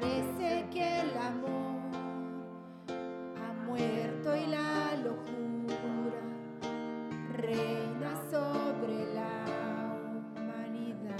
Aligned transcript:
Parece 0.00 0.66
que 0.70 1.00
el 1.00 1.14
amor 1.18 1.90
ha 3.36 3.52
muerto 3.66 4.34
y 4.34 4.46
la 4.46 4.96
locura 4.96 6.22
reina 7.36 8.16
sobre 8.30 9.12
la 9.12 9.44
humanidad. 10.34 11.18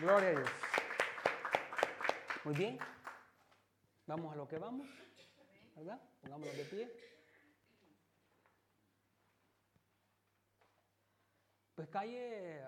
Gloria 0.00 0.28
a 0.28 0.32
Dios. 0.32 0.50
Muy 2.44 2.54
bien. 2.54 2.78
Vamos 4.06 4.32
a 4.32 4.36
lo 4.36 4.48
que 4.48 4.56
vamos. 4.56 4.88
¿Verdad? 5.76 6.00
Pongámoslo 6.22 6.52
de 6.54 6.64
pie. 6.64 6.90
Pues 11.74 11.88
calle, 11.88 12.64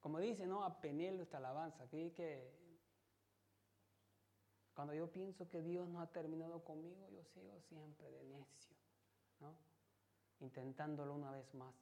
como 0.00 0.18
dice, 0.18 0.46
¿no? 0.46 0.64
A 0.64 0.80
Penelo 0.80 1.22
esta 1.22 1.36
alabanza. 1.36 1.86
Que, 1.88 2.10
que 2.14 2.50
cuando 4.72 4.94
yo 4.94 5.12
pienso 5.12 5.50
que 5.50 5.60
Dios 5.60 5.86
no 5.88 6.00
ha 6.00 6.10
terminado 6.10 6.64
conmigo, 6.64 7.06
yo 7.10 7.22
sigo 7.34 7.60
siempre 7.68 8.10
de 8.10 8.24
necio, 8.24 8.76
¿no? 9.40 9.54
Intentándolo 10.40 11.12
una 11.12 11.30
vez 11.32 11.52
más, 11.54 11.74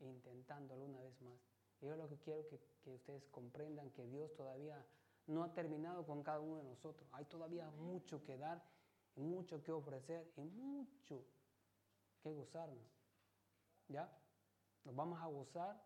intentándolo 0.00 0.86
una 0.86 1.02
vez 1.02 1.20
más. 1.20 1.51
Yo 1.82 1.96
lo 1.96 2.08
que 2.08 2.16
quiero 2.18 2.46
que, 2.46 2.58
que 2.82 2.90
ustedes 2.90 3.26
comprendan 3.28 3.90
que 3.90 4.06
Dios 4.06 4.32
todavía 4.34 4.82
no 5.26 5.42
ha 5.42 5.52
terminado 5.52 6.06
con 6.06 6.22
cada 6.22 6.40
uno 6.40 6.58
de 6.58 6.64
nosotros. 6.64 7.08
Hay 7.12 7.24
todavía 7.24 7.70
mucho 7.70 8.22
que 8.22 8.36
dar, 8.36 8.62
mucho 9.16 9.62
que 9.62 9.72
ofrecer 9.72 10.32
y 10.36 10.44
mucho 10.44 11.24
que 12.22 12.32
gozarnos. 12.32 12.86
¿Ya? 13.88 14.10
Nos 14.84 14.94
vamos 14.94 15.20
a 15.20 15.26
gozar 15.26 15.82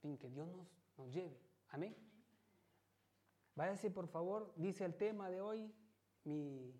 sin 0.00 0.16
que 0.18 0.28
Dios 0.28 0.48
nos, 0.48 0.66
nos 0.96 1.12
lleve. 1.12 1.38
Amén. 1.68 1.96
Váyase 3.54 3.90
por 3.90 4.08
favor, 4.08 4.52
dice 4.56 4.84
el 4.84 4.94
tema 4.96 5.30
de 5.30 5.40
hoy, 5.40 5.74
mi, 6.24 6.78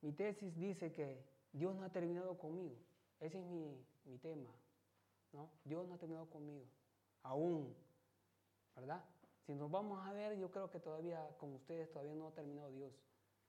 mi 0.00 0.12
tesis 0.12 0.54
dice 0.56 0.92
que 0.92 1.24
Dios 1.52 1.74
no 1.74 1.84
ha 1.84 1.90
terminado 1.90 2.38
conmigo. 2.38 2.76
Ese 3.18 3.40
es 3.40 3.46
mi, 3.46 3.84
mi 4.04 4.18
tema. 4.18 4.50
¿No? 5.34 5.50
Dios 5.64 5.86
no 5.86 5.94
ha 5.94 5.98
terminado 5.98 6.30
conmigo. 6.30 6.64
Aún. 7.22 7.76
¿Verdad? 8.74 9.04
Si 9.46 9.54
nos 9.54 9.70
vamos 9.70 10.04
a 10.06 10.12
ver, 10.12 10.38
yo 10.38 10.50
creo 10.50 10.70
que 10.70 10.80
todavía 10.80 11.28
con 11.38 11.52
ustedes 11.54 11.90
todavía 11.90 12.14
no 12.14 12.28
ha 12.28 12.34
terminado 12.34 12.70
Dios. 12.70 12.92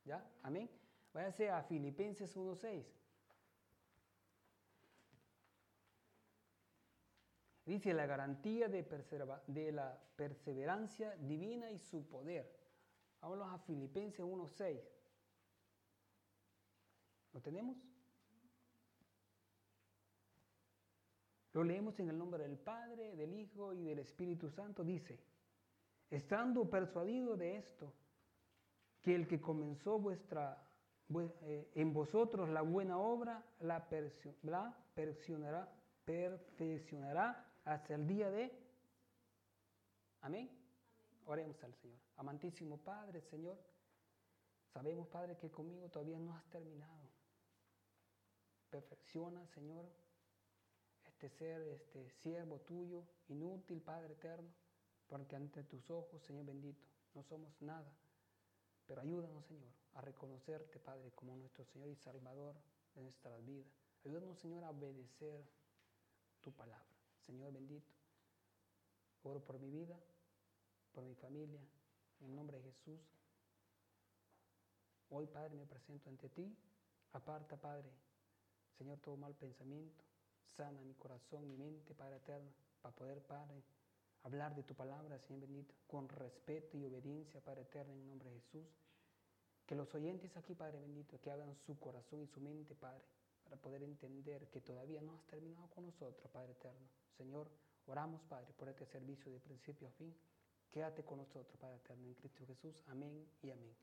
¿Ya? 0.03 0.27
Amén. 0.43 0.69
Váyase 1.13 1.49
a 1.49 1.63
Filipenses 1.63 2.35
1.6. 2.35 2.83
Dice 7.65 7.93
la 7.93 8.05
garantía 8.05 8.67
de, 8.67 8.83
de, 9.47 9.71
la 9.71 9.97
perseverancia 10.15 11.15
divina 11.15 11.71
y 11.71 11.79
su 11.79 12.05
poder. 12.07 12.53
Vámonos 13.21 13.51
a 13.51 13.57
Filipenses 13.59 14.23
1.6. 14.23 14.81
¿Lo 17.33 17.41
tenemos? 17.41 17.77
Lo 21.56 21.63
leemos 21.63 21.98
en 22.02 22.10
el 22.10 22.18
nombre 22.18 22.44
del 22.44 22.57
Padre, 22.57 23.16
del 23.16 23.34
Hijo 23.34 23.72
y 23.72 23.86
del 23.86 24.00
Espíritu 24.00 24.50
Santo. 24.50 24.84
Dice, 24.84 25.18
estando 26.10 26.69
persuadido 26.69 27.38
de 27.38 27.56
esto, 27.56 27.94
que 29.02 29.16
el 29.16 29.25
que 29.25 29.40
comenzó 29.40 29.98
vuestra, 29.98 30.62
eh, 31.44 31.72
en 31.75 31.94
vosotros 31.94 32.50
la 32.50 32.62
buena 32.62 32.98
obra, 32.98 33.42
la, 33.62 33.88
la 34.44 34.78
perfeccionará, 34.94 35.74
perfeccionará 36.04 37.50
hasta 37.63 37.96
el 37.96 38.06
día 38.06 38.30
de... 38.30 38.52
Amén. 40.24 40.52
Oremos 41.25 41.63
al 41.63 41.74
Señor. 41.75 42.00
Amantísimo 42.18 42.80
Padre, 42.80 43.22
Señor, 43.22 43.57
sabemos, 44.74 45.07
Padre, 45.07 45.38
que 45.38 45.50
conmigo 45.50 45.88
todavía 45.88 46.19
no 46.19 46.36
has 46.36 46.44
terminado. 46.50 47.10
Perfecciona, 48.69 49.48
Señor, 49.48 49.86
este 51.15 51.29
ser, 51.29 51.62
este 51.69 52.09
siervo 52.09 52.59
tuyo, 52.59 53.06
inútil, 53.29 53.81
Padre 53.81 54.13
eterno, 54.13 54.50
porque 55.07 55.38
ante 55.38 55.63
tus 55.63 55.89
ojos, 55.89 56.21
Señor 56.23 56.45
bendito, 56.45 56.83
no 57.13 57.23
somos 57.23 57.62
nada. 57.62 57.89
Pero 58.85 59.01
ayúdanos, 59.01 59.45
Señor, 59.45 59.71
a 59.94 60.01
reconocerte, 60.01 60.78
Padre, 60.78 61.11
como 61.16 61.37
nuestro 61.37 61.63
Señor 61.63 61.87
y 61.87 61.95
Salvador 61.95 62.56
de 62.95 63.01
nuestras 63.01 63.44
vidas. 63.45 63.71
Ayúdanos, 64.04 64.37
Señor, 64.40 64.66
a 64.66 64.71
obedecer 64.71 65.42
tu 66.42 66.51
palabra. 66.51 66.85
Señor 67.21 67.54
bendito, 67.54 67.94
oro 69.23 69.40
por 69.40 69.57
mi 69.57 69.69
vida, 69.69 69.97
por 70.92 71.06
mi 71.06 71.16
familia, 71.16 71.61
en 72.19 72.28
el 72.28 72.35
nombre 72.35 72.57
de 72.57 72.71
Jesús. 72.71 72.99
Hoy, 75.09 75.28
Padre, 75.28 75.56
me 75.56 75.66
presento 75.66 76.09
ante 76.09 76.28
ti. 76.30 76.54
Aparta, 77.13 77.56
Padre, 77.56 77.90
Señor, 78.78 78.99
todo 78.99 79.16
mal 79.16 79.33
pensamiento. 79.33 80.04
Sana 80.45 80.81
mi 80.81 80.94
corazón, 80.95 81.47
mi 81.47 81.57
mente, 81.57 81.94
Padre 81.94 82.18
eterno, 82.18 82.52
para 82.81 82.95
poder, 82.95 83.21
Padre, 83.21 83.64
hablar 84.23 84.56
de 84.56 84.64
tu 84.64 84.73
palabra, 84.73 85.19
Señor 85.19 85.42
bendito, 85.42 85.75
con 85.87 86.09
respeto 86.09 86.78
y 86.78 86.85
obediencia, 86.85 87.42
Padre 87.42 87.61
eterno, 87.61 87.94
en 87.94 88.07
nombre 88.07 88.30
de 88.30 88.40
Jesús. 88.42 88.68
Que 89.66 89.75
los 89.75 89.94
oyentes 89.95 90.35
aquí, 90.37 90.54
Padre 90.54 90.80
bendito, 90.80 91.19
que 91.19 91.31
abran 91.31 91.56
su 91.66 91.80
corazón 91.80 92.21
y 92.21 92.28
su 92.28 92.40
mente, 92.40 92.75
Padre, 92.75 93.04
para 93.44 93.57
poder 93.57 93.83
entender 93.83 94.47
que 94.49 94.61
todavía 94.61 95.02
no 95.02 95.16
has 95.16 95.23
terminado 95.25 95.68
con 95.69 95.85
nosotros, 95.85 96.30
Padre 96.31 96.54
eterno. 96.54 96.87
Señor, 97.18 97.49
oramos, 97.87 98.21
Padre, 98.23 98.54
por 98.57 98.69
este 98.69 98.85
servicio 98.85 99.31
de 99.31 99.40
principio 99.40 99.87
a 99.87 99.92
fin. 99.92 100.16
Quédate 100.71 101.04
con 101.04 101.19
nosotros, 101.19 101.57
Padre 101.59 101.78
eterno, 101.78 102.07
en 102.07 102.14
Cristo 102.16 102.45
Jesús. 102.45 102.75
Amén 102.87 103.28
y 103.42 103.52
amén. 103.52 103.75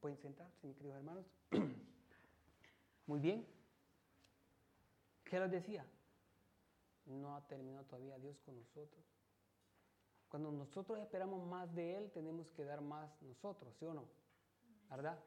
Pueden 0.00 0.18
sentarse, 0.18 0.66
mis 0.66 0.76
queridos 0.76 0.96
hermanos. 0.96 1.26
Muy 3.06 3.20
bien. 3.20 3.46
¿Qué 5.24 5.38
les 5.40 5.50
decía? 5.50 5.84
No 7.08 7.34
ha 7.34 7.40
terminado 7.46 7.84
todavía 7.86 8.18
Dios 8.18 8.38
con 8.40 8.56
nosotros. 8.56 9.04
Cuando 10.28 10.52
nosotros 10.52 10.98
esperamos 10.98 11.46
más 11.46 11.74
de 11.74 11.96
Él, 11.96 12.10
tenemos 12.10 12.50
que 12.52 12.64
dar 12.64 12.82
más 12.82 13.20
nosotros, 13.22 13.74
¿sí 13.76 13.86
o 13.86 13.94
no? 13.94 14.04
¿Verdad? 14.90 15.18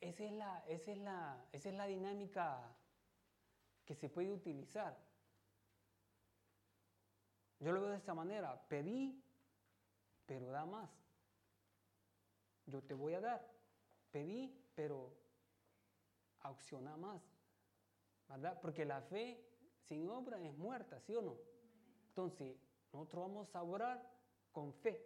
Esa 0.00 0.24
es 0.24 0.32
la, 0.32 0.64
esa 0.66 0.92
es 0.92 0.98
la, 0.98 1.44
esa 1.52 1.68
es 1.68 1.74
la 1.74 1.86
dinámica 1.86 2.74
que 3.84 3.94
se 3.94 4.08
puede 4.08 4.32
utilizar. 4.32 4.96
Yo 7.58 7.72
lo 7.72 7.82
veo 7.82 7.90
de 7.90 7.98
esta 7.98 8.14
manera, 8.14 8.58
pedí, 8.68 9.22
pero 10.24 10.46
da 10.50 10.64
más. 10.64 10.90
Yo 12.64 12.82
te 12.82 12.94
voy 12.94 13.12
a 13.12 13.20
dar, 13.20 13.46
pedí, 14.10 14.58
pero 14.74 15.12
aucciona 16.40 16.96
más. 16.96 17.20
¿Verdad? 18.28 18.58
Porque 18.62 18.86
la 18.86 19.02
fe 19.02 19.49
sin 19.90 20.08
obra 20.08 20.40
es 20.40 20.56
muerta, 20.56 21.00
¿sí 21.00 21.16
o 21.16 21.20
no? 21.20 21.36
Entonces, 22.10 22.56
nosotros 22.92 23.26
vamos 23.26 23.56
a 23.56 23.62
orar 23.64 24.00
con 24.52 24.72
fe. 24.72 25.04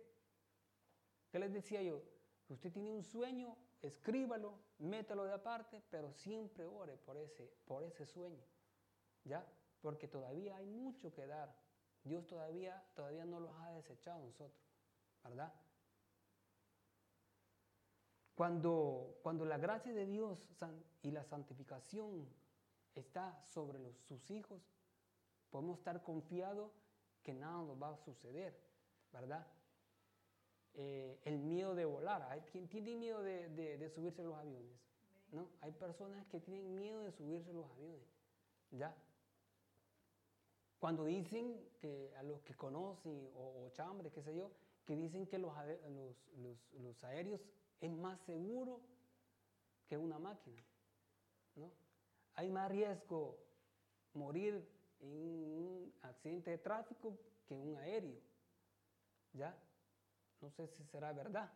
¿Qué 1.31 1.39
les 1.39 1.55
decía 1.55 1.83
yo? 1.83 2.03
Usted 2.51 2.71
tiene 2.71 2.91
un 2.91 3.03
sueño, 3.03 3.57
escríbalo, 3.81 4.59
métalo 4.79 5.25
de 5.25 5.33
aparte, 5.33 5.83
pero 5.91 6.13
siempre 6.13 6.67
ore 6.67 6.99
por 6.99 7.17
ese, 7.17 7.51
por 7.65 7.83
ese 7.83 8.05
sueño. 8.05 8.45
¿Ya? 9.25 9.43
Porque 9.81 10.07
todavía 10.07 10.57
hay 10.57 10.67
mucho 10.67 11.15
que 11.15 11.27
dar. 11.27 11.57
Dios 12.03 12.27
todavía, 12.27 12.87
todavía 12.95 13.25
no 13.25 13.41
los 13.41 13.57
ha 13.61 13.71
desechado 13.71 14.21
a 14.21 14.27
nosotros, 14.27 14.61
¿verdad? 15.23 15.51
Cuando, 18.35 19.19
cuando 19.23 19.47
la 19.47 19.57
gracia 19.57 19.95
de 19.95 20.05
Dios 20.05 20.47
y 21.01 21.11
la 21.11 21.25
santificación 21.25 22.29
está 22.95 23.43
sobre 23.45 23.95
sus 24.03 24.31
hijos, 24.31 24.74
podemos 25.55 25.79
estar 25.79 26.03
confiados 26.03 26.69
que 27.23 27.33
nada 27.33 27.63
nos 27.63 27.81
va 27.81 27.91
a 27.91 27.97
suceder, 27.99 28.59
¿verdad? 29.13 29.47
Eh, 30.75 31.21
el 31.23 31.39
miedo 31.39 31.77
de 31.77 31.85
volar. 31.85 32.23
Hay 32.23 32.41
quien 32.41 32.67
tiene 32.67 32.97
miedo 32.97 33.23
de, 33.23 33.89
subirse 33.95 34.23
a 34.23 34.25
los 34.25 34.35
aviones, 34.35 34.77
¿no? 35.31 35.49
Hay 35.61 35.71
personas 35.71 36.27
que 36.27 36.41
tienen 36.41 36.77
miedo 36.77 37.05
de 37.05 37.13
subirse 37.13 37.51
a 37.51 37.53
los 37.53 37.71
aviones, 37.71 38.03
¿ya? 38.73 38.97
Cuando 40.81 41.05
dicen 41.05 41.57
que 41.81 42.13
a 42.17 42.25
los 42.25 42.41
que 42.41 42.55
conocen, 42.55 43.31
o, 43.37 43.65
o 43.65 43.71
chambres, 43.75 44.13
qué 44.13 44.25
sé 44.25 44.35
yo, 44.35 44.51
que 44.85 44.97
dicen 44.97 45.25
que 45.29 45.39
los, 45.39 45.53
los, 46.37 46.59
los, 46.83 47.05
aéreos 47.05 47.41
es 47.81 47.93
más 47.93 48.21
seguro 48.23 48.81
que 49.87 49.97
una 49.97 50.19
máquina, 50.19 50.65
¿no? 51.55 51.71
Hay 52.35 52.51
más 52.51 52.69
riesgo 52.73 53.39
morir 54.15 54.74
en 55.05 55.65
un 55.65 55.95
accidente 56.03 56.51
de 56.51 56.59
tráfico 56.59 57.19
que 57.47 57.57
un 57.57 57.77
aéreo, 57.77 58.21
¿ya? 59.33 59.57
No 60.41 60.51
sé 60.51 60.67
si 60.69 60.85
será 60.85 61.13
verdad. 61.13 61.51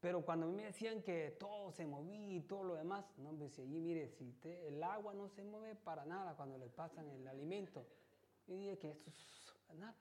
Pero 0.00 0.24
cuando 0.24 0.48
me 0.48 0.64
decían 0.64 1.02
que 1.02 1.36
todo 1.38 1.72
se 1.72 1.86
movía 1.86 2.36
y 2.36 2.40
todo 2.40 2.64
lo 2.64 2.74
demás, 2.74 3.04
no, 3.18 3.32
me 3.32 3.44
decía, 3.44 3.64
allí 3.64 3.80
mire, 3.80 4.08
si 4.08 4.34
el 4.42 4.82
agua 4.82 5.12
no 5.12 5.28
se 5.28 5.44
mueve 5.44 5.74
para 5.74 6.06
nada 6.06 6.34
cuando 6.36 6.56
le 6.56 6.70
pasan 6.70 7.08
el 7.10 7.28
alimento. 7.28 7.86
Y 8.46 8.54
dije 8.54 8.78
que 8.78 8.90
eso 8.90 9.10
es 9.10 9.78
nada, 9.78 9.96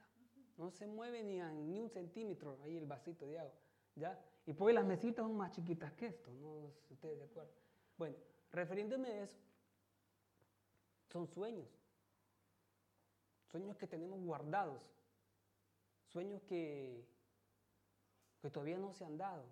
no 0.58 0.72
se 0.72 0.88
mueve 0.88 1.24
ni, 1.24 1.40
ni 1.40 1.80
un 1.80 1.90
centímetro 1.90 2.58
ahí 2.64 2.78
el 2.78 2.86
vasito 2.86 3.28
de 3.28 3.40
agua. 3.40 3.54
¿ya? 3.96 4.20
Y 4.46 4.54
pues 4.54 4.74
las 4.74 4.86
mesitas 4.86 5.26
son 5.26 5.36
más 5.36 5.52
chiquitas 5.52 5.92
que 5.94 6.08
esto, 6.08 6.32
no 6.32 6.72
sé 6.72 6.82
si 6.88 6.94
ustedes 6.94 7.18
de 7.18 7.26
acuerdo. 7.26 7.52
Bueno, 7.98 8.16
refiriéndome 8.52 9.10
a 9.10 9.24
eso, 9.24 9.38
son 11.10 11.28
sueños. 11.28 11.79
Sueños 13.52 13.78
que 13.78 13.88
tenemos 13.88 14.20
guardados. 14.22 14.90
sueños 16.08 16.42
que, 16.44 17.06
que 18.42 18.50
todavía 18.50 18.78
no 18.78 18.94
se 18.94 19.06
han 19.06 19.18
dado, 19.18 19.46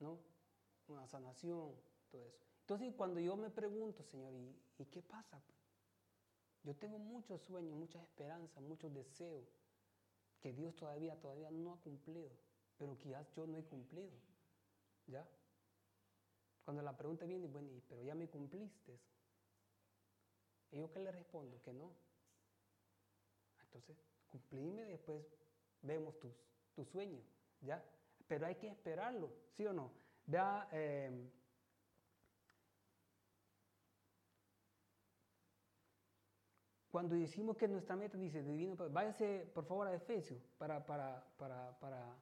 ¿no? 0.00 0.18
Una 0.88 1.06
sanación, 1.06 1.74
todo 2.10 2.26
eso. 2.26 2.44
Entonces, 2.60 2.94
cuando 2.94 3.20
yo 3.20 3.36
me 3.36 3.50
pregunto, 3.50 4.02
Señor, 4.04 4.32
¿y, 4.78 4.84
qué 4.86 5.02
pasa? 5.02 5.42
Yo 6.62 6.74
tengo 6.74 6.98
muchos 6.98 7.42
sueños, 7.42 7.76
muchas 7.76 8.02
esperanzas, 8.02 8.62
muchos 8.62 8.92
deseos 8.94 9.44
que 10.40 10.52
Dios 10.54 10.74
todavía, 10.74 11.18
todavía 11.20 11.50
no 11.50 11.72
ha 11.72 11.76
cumplido, 11.80 12.30
pero 12.78 12.96
ya 13.04 13.22
yo 13.36 13.46
no 13.46 13.58
he 13.58 13.64
cumplido. 13.64 14.12
¿Ya? 15.06 15.26
Cuando 16.64 16.82
la 16.82 16.96
pregunta 16.96 17.26
viene, 17.26 17.46
bueno, 17.48 17.68
pero 17.88 18.02
ya 18.02 18.14
me 18.14 18.28
cumpliste. 18.28 18.98
¿Y 20.70 20.78
yo 20.78 20.90
qué 20.90 21.00
le 21.00 21.12
respondo? 21.12 21.60
Que 21.62 21.74
no. 21.74 21.92
Entonces, 23.74 23.96
cumplime, 24.30 24.84
después 24.84 25.26
vemos 25.82 26.16
tus, 26.20 26.32
tu 26.74 26.84
sueño, 26.84 27.20
¿ya? 27.60 27.84
Pero 28.28 28.46
hay 28.46 28.54
que 28.54 28.68
esperarlo, 28.68 29.32
¿sí 29.56 29.66
o 29.66 29.72
no? 29.72 29.90
Vea, 30.26 30.68
eh, 30.70 31.30
cuando 36.90 37.16
decimos 37.16 37.56
que 37.56 37.66
nuestra 37.66 37.96
meta 37.96 38.16
dice 38.16 38.44
divino, 38.44 38.76
váyase 38.90 39.50
por 39.52 39.64
favor 39.64 39.88
a 39.88 39.94
Efesios 39.94 40.40
para, 40.56 40.86
para, 40.86 41.26
para, 41.36 41.76
para 41.80 42.16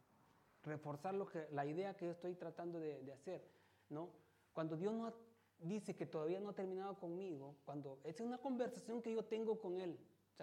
reforzar 0.62 1.14
lo 1.14 1.26
que, 1.26 1.46
la 1.50 1.66
idea 1.66 1.94
que 1.94 2.06
yo 2.06 2.12
estoy 2.12 2.34
tratando 2.34 2.80
de, 2.80 3.12
hacer, 3.12 3.46
¿no? 3.90 4.08
Cuando 4.54 4.74
Dios 4.76 4.94
no 4.94 5.12
dice 5.58 5.94
que 5.94 6.06
todavía 6.06 6.40
no 6.40 6.48
ha 6.48 6.54
terminado 6.54 6.98
conmigo, 6.98 7.56
cuando 7.66 8.00
es 8.04 8.20
una 8.20 8.38
conversación 8.38 9.02
que 9.02 9.12
yo 9.12 9.22
tengo 9.26 9.60
con 9.60 9.78
Él, 9.78 9.98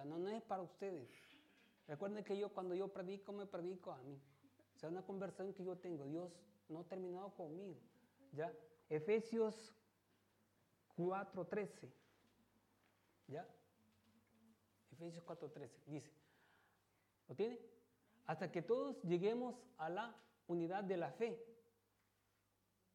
no, 0.05 0.17
no 0.17 0.29
es 0.29 0.41
para 0.41 0.61
ustedes. 0.61 1.09
Recuerden 1.87 2.23
que 2.23 2.37
yo 2.37 2.53
cuando 2.53 2.75
yo 2.75 2.87
predico, 2.87 3.31
me 3.31 3.45
predico 3.45 3.91
a 3.91 3.97
mí. 4.03 4.21
O 4.75 4.79
sea, 4.79 4.89
una 4.89 5.03
conversación 5.03 5.53
que 5.53 5.63
yo 5.63 5.77
tengo, 5.77 6.05
Dios 6.05 6.31
no 6.69 6.79
ha 6.79 6.83
terminado 6.83 7.33
conmigo. 7.35 7.79
¿Ya? 8.31 8.53
Efesios 8.89 9.73
4.13. 10.97 11.89
¿Ya? 13.27 13.47
Efesios 14.91 15.25
4.13. 15.25 15.69
Dice, 15.87 16.11
¿lo 17.27 17.35
tiene? 17.35 17.59
Hasta 18.25 18.51
que 18.51 18.61
todos 18.61 19.01
lleguemos 19.03 19.55
a 19.77 19.89
la 19.89 20.15
unidad 20.47 20.83
de 20.83 20.97
la 20.97 21.11
fe 21.11 21.43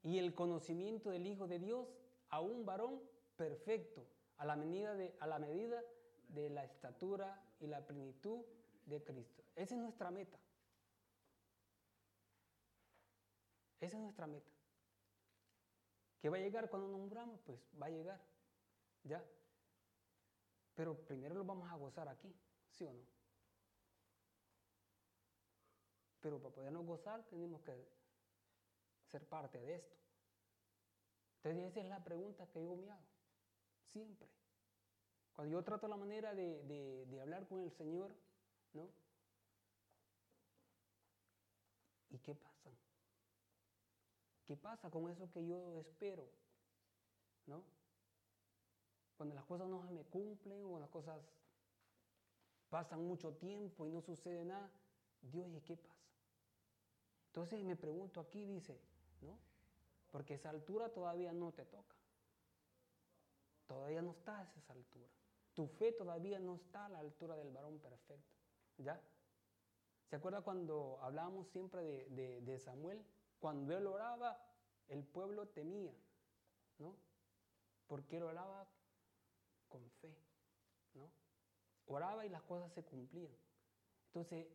y 0.02 0.18
el 0.18 0.34
conocimiento 0.34 1.10
del 1.10 1.26
Hijo 1.26 1.48
de 1.48 1.58
Dios 1.58 1.88
a 2.28 2.40
un 2.40 2.64
varón 2.64 3.00
perfecto, 3.36 4.06
a 4.36 4.44
la 4.44 4.54
medida 4.54 4.94
de, 4.94 5.16
a 5.18 5.26
la 5.26 5.38
medida 5.38 5.82
de 6.28 6.50
la 6.50 6.64
estatura 6.64 7.42
y 7.60 7.66
la 7.66 7.86
plenitud 7.86 8.44
de 8.86 9.02
Cristo. 9.02 9.44
Esa 9.54 9.74
es 9.74 9.80
nuestra 9.80 10.10
meta. 10.10 10.38
Esa 13.80 13.96
es 13.96 14.02
nuestra 14.02 14.26
meta. 14.26 14.50
¿Qué 16.20 16.28
va 16.28 16.36
a 16.36 16.40
llegar 16.40 16.70
cuando 16.70 16.88
nos 16.88 17.00
muramos? 17.00 17.40
Pues 17.44 17.60
va 17.80 17.86
a 17.86 17.90
llegar. 17.90 18.20
¿Ya? 19.02 19.22
Pero 20.74 20.96
primero 21.06 21.34
lo 21.34 21.44
vamos 21.44 21.70
a 21.70 21.76
gozar 21.76 22.08
aquí, 22.08 22.34
¿sí 22.70 22.84
o 22.84 22.92
no? 22.92 23.04
Pero 26.20 26.40
para 26.40 26.54
podernos 26.54 26.86
gozar 26.86 27.22
tenemos 27.24 27.60
que 27.62 27.86
ser 29.06 29.26
parte 29.28 29.60
de 29.60 29.76
esto. 29.76 29.94
Entonces 31.36 31.70
esa 31.70 31.80
es 31.80 31.86
la 31.86 32.02
pregunta 32.02 32.46
que 32.50 32.64
yo 32.64 32.74
me 32.74 32.90
hago, 32.90 33.04
siempre. 33.84 34.26
Cuando 35.34 35.52
yo 35.52 35.64
trato 35.64 35.88
la 35.88 35.96
manera 35.96 36.32
de, 36.34 36.62
de, 37.06 37.20
hablar 37.20 37.46
con 37.46 37.60
el 37.60 37.70
Señor, 37.72 38.14
¿no? 38.72 38.88
¿Y 42.10 42.18
qué 42.18 42.34
pasa? 42.34 42.70
¿Qué 44.46 44.56
pasa 44.56 44.90
con 44.90 45.10
eso 45.10 45.28
que 45.32 45.44
yo 45.44 45.80
espero? 45.80 46.28
¿No? 47.46 47.64
Cuando 49.16 49.34
las 49.34 49.44
cosas 49.44 49.68
no 49.68 49.82
se 49.82 49.90
me 49.90 50.04
cumplen 50.04 50.64
o 50.66 50.78
las 50.78 50.88
cosas 50.90 51.20
pasan 52.68 53.04
mucho 53.04 53.32
tiempo 53.34 53.86
y 53.86 53.90
no 53.90 54.02
sucede 54.02 54.44
nada, 54.44 54.70
Dios, 55.22 55.52
¿y 55.54 55.60
qué 55.62 55.76
pasa? 55.76 55.94
Entonces 57.28 57.64
me 57.64 57.74
pregunto 57.74 58.20
aquí, 58.20 58.44
dice, 58.46 58.80
¿no? 59.20 59.36
Porque 60.12 60.34
esa 60.34 60.50
altura 60.50 60.90
todavía 60.90 61.32
no 61.32 61.50
te 61.50 61.64
toca. 61.64 61.96
Todavía 63.66 64.02
no 64.02 64.12
estás 64.12 64.54
a 64.54 64.58
esa 64.60 64.72
altura. 64.72 65.10
Tu 65.54 65.66
fe 65.68 65.92
todavía 65.92 66.38
no 66.38 66.56
está 66.56 66.86
a 66.86 66.88
la 66.88 66.98
altura 66.98 67.36
del 67.36 67.50
varón 67.50 67.78
perfecto. 67.78 68.34
¿Ya? 68.78 69.00
¿Se 70.10 70.16
acuerda 70.16 70.42
cuando 70.42 70.98
hablábamos 71.00 71.48
siempre 71.48 71.82
de, 71.82 72.08
de, 72.10 72.40
de 72.40 72.58
Samuel? 72.58 73.04
Cuando 73.38 73.76
él 73.76 73.86
oraba, 73.86 74.38
el 74.88 75.04
pueblo 75.04 75.48
temía, 75.48 75.94
¿no? 76.78 76.96
Porque 77.86 78.16
él 78.16 78.24
oraba 78.24 78.68
con 79.68 79.88
fe, 80.00 80.16
¿no? 80.94 81.10
Oraba 81.86 82.26
y 82.26 82.28
las 82.28 82.42
cosas 82.42 82.72
se 82.72 82.84
cumplían. 82.84 83.32
Entonces, 84.06 84.46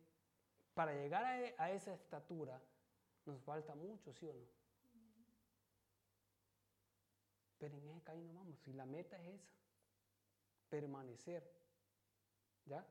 para 0.74 0.92
llegar 0.92 1.24
a, 1.24 1.64
a 1.64 1.70
esa 1.72 1.94
estatura, 1.94 2.60
nos 3.26 3.40
falta 3.42 3.74
mucho, 3.74 4.12
¿sí 4.12 4.26
o 4.26 4.32
no? 4.32 4.46
Pero 7.58 7.76
en 7.76 7.88
ese 7.88 8.02
camino 8.02 8.32
vamos, 8.34 8.58
si 8.60 8.72
la 8.72 8.86
meta 8.86 9.20
es 9.22 9.40
esa, 9.40 9.52
permanecer, 10.70 11.42
¿ya? 12.64 12.86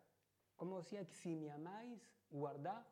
Como 0.55 0.79
decía, 0.79 1.05
si 1.05 1.35
me 1.35 1.49
amáis, 1.51 2.01
guardad 2.29 2.85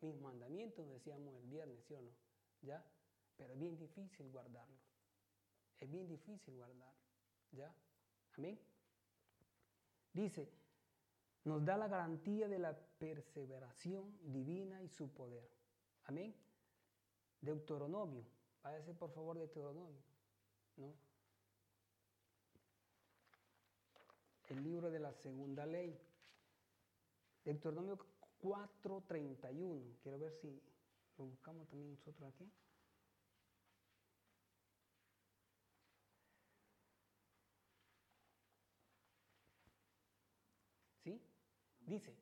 mis 0.00 0.20
mandamientos, 0.20 0.88
decíamos 0.88 1.34
el 1.36 1.46
viernes, 1.46 1.82
¿sí 1.84 1.94
o 1.94 2.02
no? 2.02 2.10
¿Ya? 2.62 2.84
Pero 3.36 3.52
es 3.52 3.58
bien 3.58 3.76
difícil 3.76 4.30
guardarlos. 4.30 4.80
Es 5.80 5.90
bien 5.90 6.06
difícil 6.08 6.54
guardarlos. 6.54 7.06
¿Ya? 7.52 7.74
Amén. 8.36 8.60
Dice, 10.12 10.50
nos 11.44 11.64
da 11.64 11.76
la 11.76 11.88
garantía 11.88 12.48
de 12.48 12.58
la 12.58 12.76
perseveración 12.98 14.18
divina 14.32 14.82
y 14.82 14.88
su 14.88 15.12
poder. 15.12 15.50
Amén. 16.04 16.34
Deuteronomio. 17.40 18.24
Váyase 18.62 18.94
por 18.94 19.10
favor 19.12 19.38
Deuteronomio. 19.38 20.02
¿No? 20.76 20.94
El 24.48 24.62
libro 24.62 24.90
de 24.90 25.00
la 25.00 25.12
segunda 25.12 25.66
ley. 25.66 25.98
Deuteronomio 27.44 27.98
4.31. 28.40 29.96
Quiero 30.02 30.18
ver 30.18 30.32
si 30.32 30.62
lo 31.18 31.24
buscamos 31.24 31.68
también 31.68 31.90
nosotros 31.90 32.32
aquí. 32.32 32.50
¿Sí? 41.02 41.20
Dice, 41.80 42.16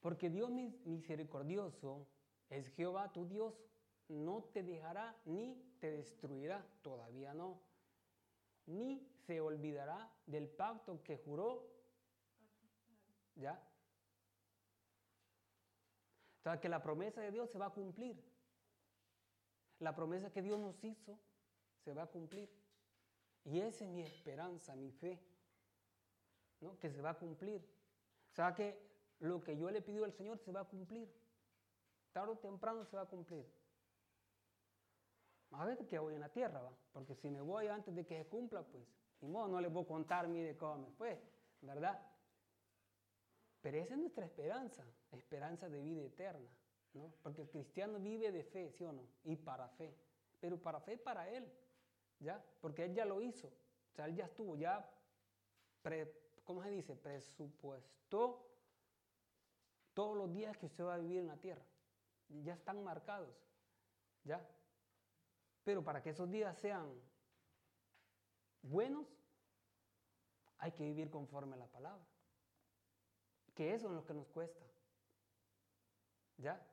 porque 0.00 0.30
Dios 0.30 0.50
misericordioso 0.50 2.06
es 2.50 2.68
Jehová 2.68 3.12
tu 3.12 3.26
Dios, 3.26 3.54
no 4.08 4.44
te 4.52 4.62
dejará 4.62 5.16
ni 5.24 5.60
te 5.80 5.90
destruirá, 5.90 6.64
todavía 6.82 7.34
no, 7.34 7.60
ni 8.66 9.06
se 9.26 9.40
olvidará 9.40 10.12
del 10.26 10.48
pacto 10.48 11.02
que 11.02 11.16
juró. 11.18 11.66
¿Ya? 13.34 13.62
Sea, 16.42 16.60
que 16.60 16.68
la 16.68 16.80
promesa 16.80 17.20
de 17.20 17.32
Dios 17.32 17.50
se 17.50 17.58
va 17.58 17.66
a 17.66 17.70
cumplir. 17.70 18.22
La 19.80 19.94
promesa 19.94 20.30
que 20.30 20.42
Dios 20.42 20.60
nos 20.60 20.82
hizo 20.84 21.18
se 21.84 21.92
va 21.92 22.04
a 22.04 22.06
cumplir. 22.06 22.48
Y 23.44 23.60
esa 23.60 23.84
es 23.84 23.90
mi 23.90 24.02
esperanza, 24.02 24.74
mi 24.74 24.90
fe, 24.90 25.20
¿no? 26.60 26.78
que 26.78 26.90
se 26.90 27.02
va 27.02 27.10
a 27.10 27.18
cumplir. 27.18 27.60
O 28.30 28.34
sea, 28.34 28.54
que 28.54 28.80
lo 29.20 29.42
que 29.42 29.56
yo 29.56 29.70
le 29.70 29.82
pido 29.82 30.04
al 30.04 30.12
Señor 30.12 30.38
se 30.38 30.52
va 30.52 30.60
a 30.60 30.68
cumplir. 30.68 31.12
Tarde 32.12 32.32
o 32.32 32.38
temprano 32.38 32.84
se 32.84 32.96
va 32.96 33.02
a 33.02 33.06
cumplir. 33.06 33.44
A 35.52 35.64
ver 35.64 35.86
qué 35.86 35.98
voy 35.98 36.14
en 36.14 36.20
la 36.20 36.28
tierra, 36.28 36.60
¿va? 36.60 36.72
Porque 36.92 37.14
si 37.14 37.30
me 37.30 37.40
voy 37.40 37.68
antes 37.68 37.94
de 37.94 38.04
que 38.04 38.18
se 38.18 38.28
cumpla, 38.28 38.62
pues, 38.62 38.84
ni 39.20 39.28
modo, 39.28 39.48
no 39.48 39.60
les 39.60 39.72
voy 39.72 39.84
a 39.84 39.86
contar, 39.86 40.28
mire 40.28 40.56
cómo 40.56 40.78
me 40.78 40.90
fue, 40.90 41.20
¿verdad? 41.62 42.00
Pero 43.60 43.78
esa 43.78 43.94
es 43.94 44.00
nuestra 44.00 44.24
esperanza, 44.24 44.84
esperanza 45.12 45.68
de 45.68 45.80
vida 45.80 46.02
eterna, 46.02 46.50
¿no? 46.94 47.12
Porque 47.22 47.42
el 47.42 47.48
cristiano 47.48 47.98
vive 47.98 48.30
de 48.30 48.44
fe, 48.44 48.70
¿sí 48.72 48.84
o 48.84 48.92
no? 48.92 49.02
Y 49.24 49.36
para 49.36 49.68
fe. 49.70 49.96
Pero 50.40 50.60
para 50.60 50.80
fe 50.80 50.98
para 50.98 51.28
él, 51.30 51.50
¿ya? 52.20 52.44
Porque 52.60 52.84
él 52.84 52.94
ya 52.94 53.04
lo 53.04 53.20
hizo. 53.20 53.48
O 53.48 53.94
sea, 53.94 54.06
él 54.06 54.14
ya 54.14 54.26
estuvo, 54.26 54.56
ya, 54.56 54.88
pre, 55.82 56.12
¿cómo 56.44 56.62
se 56.62 56.70
dice? 56.70 56.94
Presupuestó 56.94 58.46
todos 59.94 60.16
los 60.16 60.32
días 60.32 60.56
que 60.58 60.66
usted 60.66 60.84
va 60.84 60.94
a 60.94 60.98
vivir 60.98 61.20
en 61.20 61.28
la 61.28 61.38
tierra. 61.38 61.64
Ya 62.28 62.52
están 62.52 62.84
marcados, 62.84 63.34
¿ya? 64.24 64.46
Pero 65.66 65.82
para 65.82 66.00
que 66.00 66.10
esos 66.10 66.30
días 66.30 66.56
sean 66.60 66.88
buenos, 68.62 69.04
hay 70.58 70.70
que 70.70 70.84
vivir 70.84 71.10
conforme 71.10 71.54
a 71.54 71.58
la 71.58 71.66
palabra. 71.66 72.06
Que 73.52 73.74
eso 73.74 73.88
es 73.88 73.92
lo 73.94 74.06
que 74.06 74.14
nos 74.14 74.28
cuesta. 74.28 74.64
¿Ya? 76.36 76.64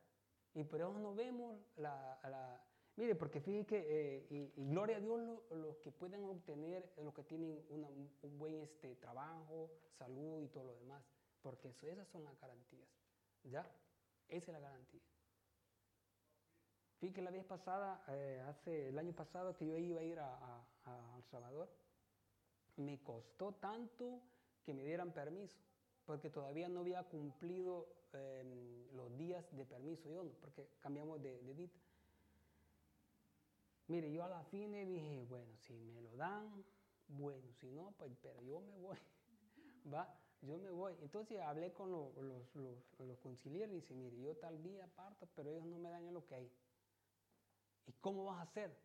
Y 0.54 0.62
por 0.62 0.78
eso 0.80 0.92
no 0.96 1.12
vemos 1.12 1.58
la... 1.74 2.64
mire, 2.94 3.16
porque 3.16 3.40
fíjense 3.40 3.66
que, 3.66 3.78
eh, 3.88 4.26
y, 4.30 4.52
gloria 4.70 4.98
a 4.98 5.00
Dios 5.00 5.18
lo- 5.18 5.42
los 5.56 5.76
que 5.78 5.90
pueden 5.90 6.22
obtener, 6.22 6.88
los 6.98 7.12
que 7.14 7.24
tienen 7.24 7.66
un 8.22 8.38
buen 8.38 8.60
este, 8.62 8.94
trabajo, 8.94 9.72
salud 9.98 10.40
y 10.40 10.48
todo 10.50 10.62
lo 10.66 10.74
demás, 10.76 11.02
porque 11.42 11.70
eso- 11.70 11.88
esas 11.88 12.06
son 12.10 12.22
las 12.22 12.38
garantías. 12.38 12.88
¿Ya? 13.42 13.68
Esa 14.28 14.52
es 14.52 14.52
la 14.52 14.60
garantía. 14.60 15.02
Fíjate 17.04 17.16
que 17.16 17.22
la 17.22 17.30
vez 17.30 17.44
pasada, 17.44 18.02
eh, 18.08 18.42
hace 18.48 18.88
el 18.88 18.98
año 18.98 19.12
pasado 19.12 19.54
que 19.54 19.66
yo 19.66 19.76
iba 19.76 20.00
a 20.00 20.04
ir 20.04 20.18
a, 20.18 20.64
El 21.18 21.22
Salvador, 21.24 21.68
me 22.78 22.98
costó 23.02 23.52
tanto 23.52 24.22
que 24.64 24.72
me 24.72 24.84
dieran 24.84 25.12
permiso, 25.12 25.58
porque 26.06 26.30
todavía 26.30 26.66
no 26.70 26.80
había 26.80 27.02
cumplido 27.04 27.88
em, 28.14 28.86
los 28.96 29.14
días 29.18 29.44
de 29.54 29.66
permiso 29.66 30.08
yo, 30.08 30.24
porque 30.40 30.66
cambiamos 30.80 31.22
de, 31.22 31.42
de 31.42 31.54
dita. 31.54 31.78
Mire, 33.88 34.10
yo 34.10 34.24
a 34.24 34.28
la 34.28 34.42
fin 34.44 34.72
dije, 34.72 35.26
bueno, 35.28 35.54
si 35.58 35.74
me 35.74 36.00
lo 36.00 36.16
dan, 36.16 36.64
bueno, 37.08 37.52
si 37.60 37.70
no, 37.70 37.92
pues, 37.98 38.12
pero 38.22 38.40
yo 38.40 38.60
me 38.62 38.78
voy, 38.78 38.96
va, 39.92 40.08
yo 40.40 40.56
me 40.56 40.70
voy. 40.70 40.94
Entonces 41.02 41.38
hablé 41.42 41.70
con 41.74 41.90
lo- 41.90 42.14
los, 42.22 42.54
los, 42.98 43.18
conciliares 43.18 43.72
y 43.72 43.80
dice, 43.82 43.94
mire, 43.94 44.18
yo 44.22 44.34
tal 44.36 44.62
día 44.62 44.86
parto, 44.96 45.28
pero 45.36 45.50
ellos 45.50 45.66
no 45.66 45.78
me 45.78 45.90
dan 45.90 46.06
el 46.06 46.16
ok. 46.16 46.32
¿Y 47.86 47.92
cómo 47.94 48.24
vas 48.24 48.38
a 48.38 48.42
hacer? 48.42 48.76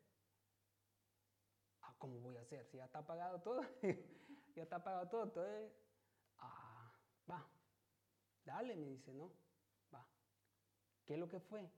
Ah, 1.82 1.96
¿cómo 1.98 2.20
voy 2.20 2.38
a 2.38 2.42
hacer? 2.42 2.66
Si 2.66 2.78
ya 2.78 2.86
está 2.86 3.06
pagado 3.06 3.42
todo, 3.42 3.62
ya 4.56 4.64
está 4.64 4.84
pagado 4.84 5.08
todo, 5.10 5.24
entonces, 5.24 5.72
ah, 6.38 6.92
va, 7.30 7.48
dale, 8.46 8.76
me 8.76 8.88
dice, 8.88 9.14
no, 9.14 9.32
va. 9.94 10.06
¿Qué 11.06 11.14
es 11.14 11.20
lo 11.20 11.30
que 11.30 11.40
fue? 11.40 11.70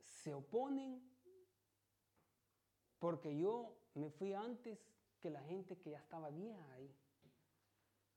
Se 0.00 0.32
oponen 0.34 1.08
porque 2.98 3.36
yo 3.36 3.76
me 3.94 4.10
fui 4.10 4.34
antes 4.34 4.78
que 5.20 5.30
la 5.30 5.42
gente 5.42 5.78
que 5.78 5.90
ya 5.90 5.98
estaba 5.98 6.30
vieja 6.30 6.72
ahí. 6.72 6.94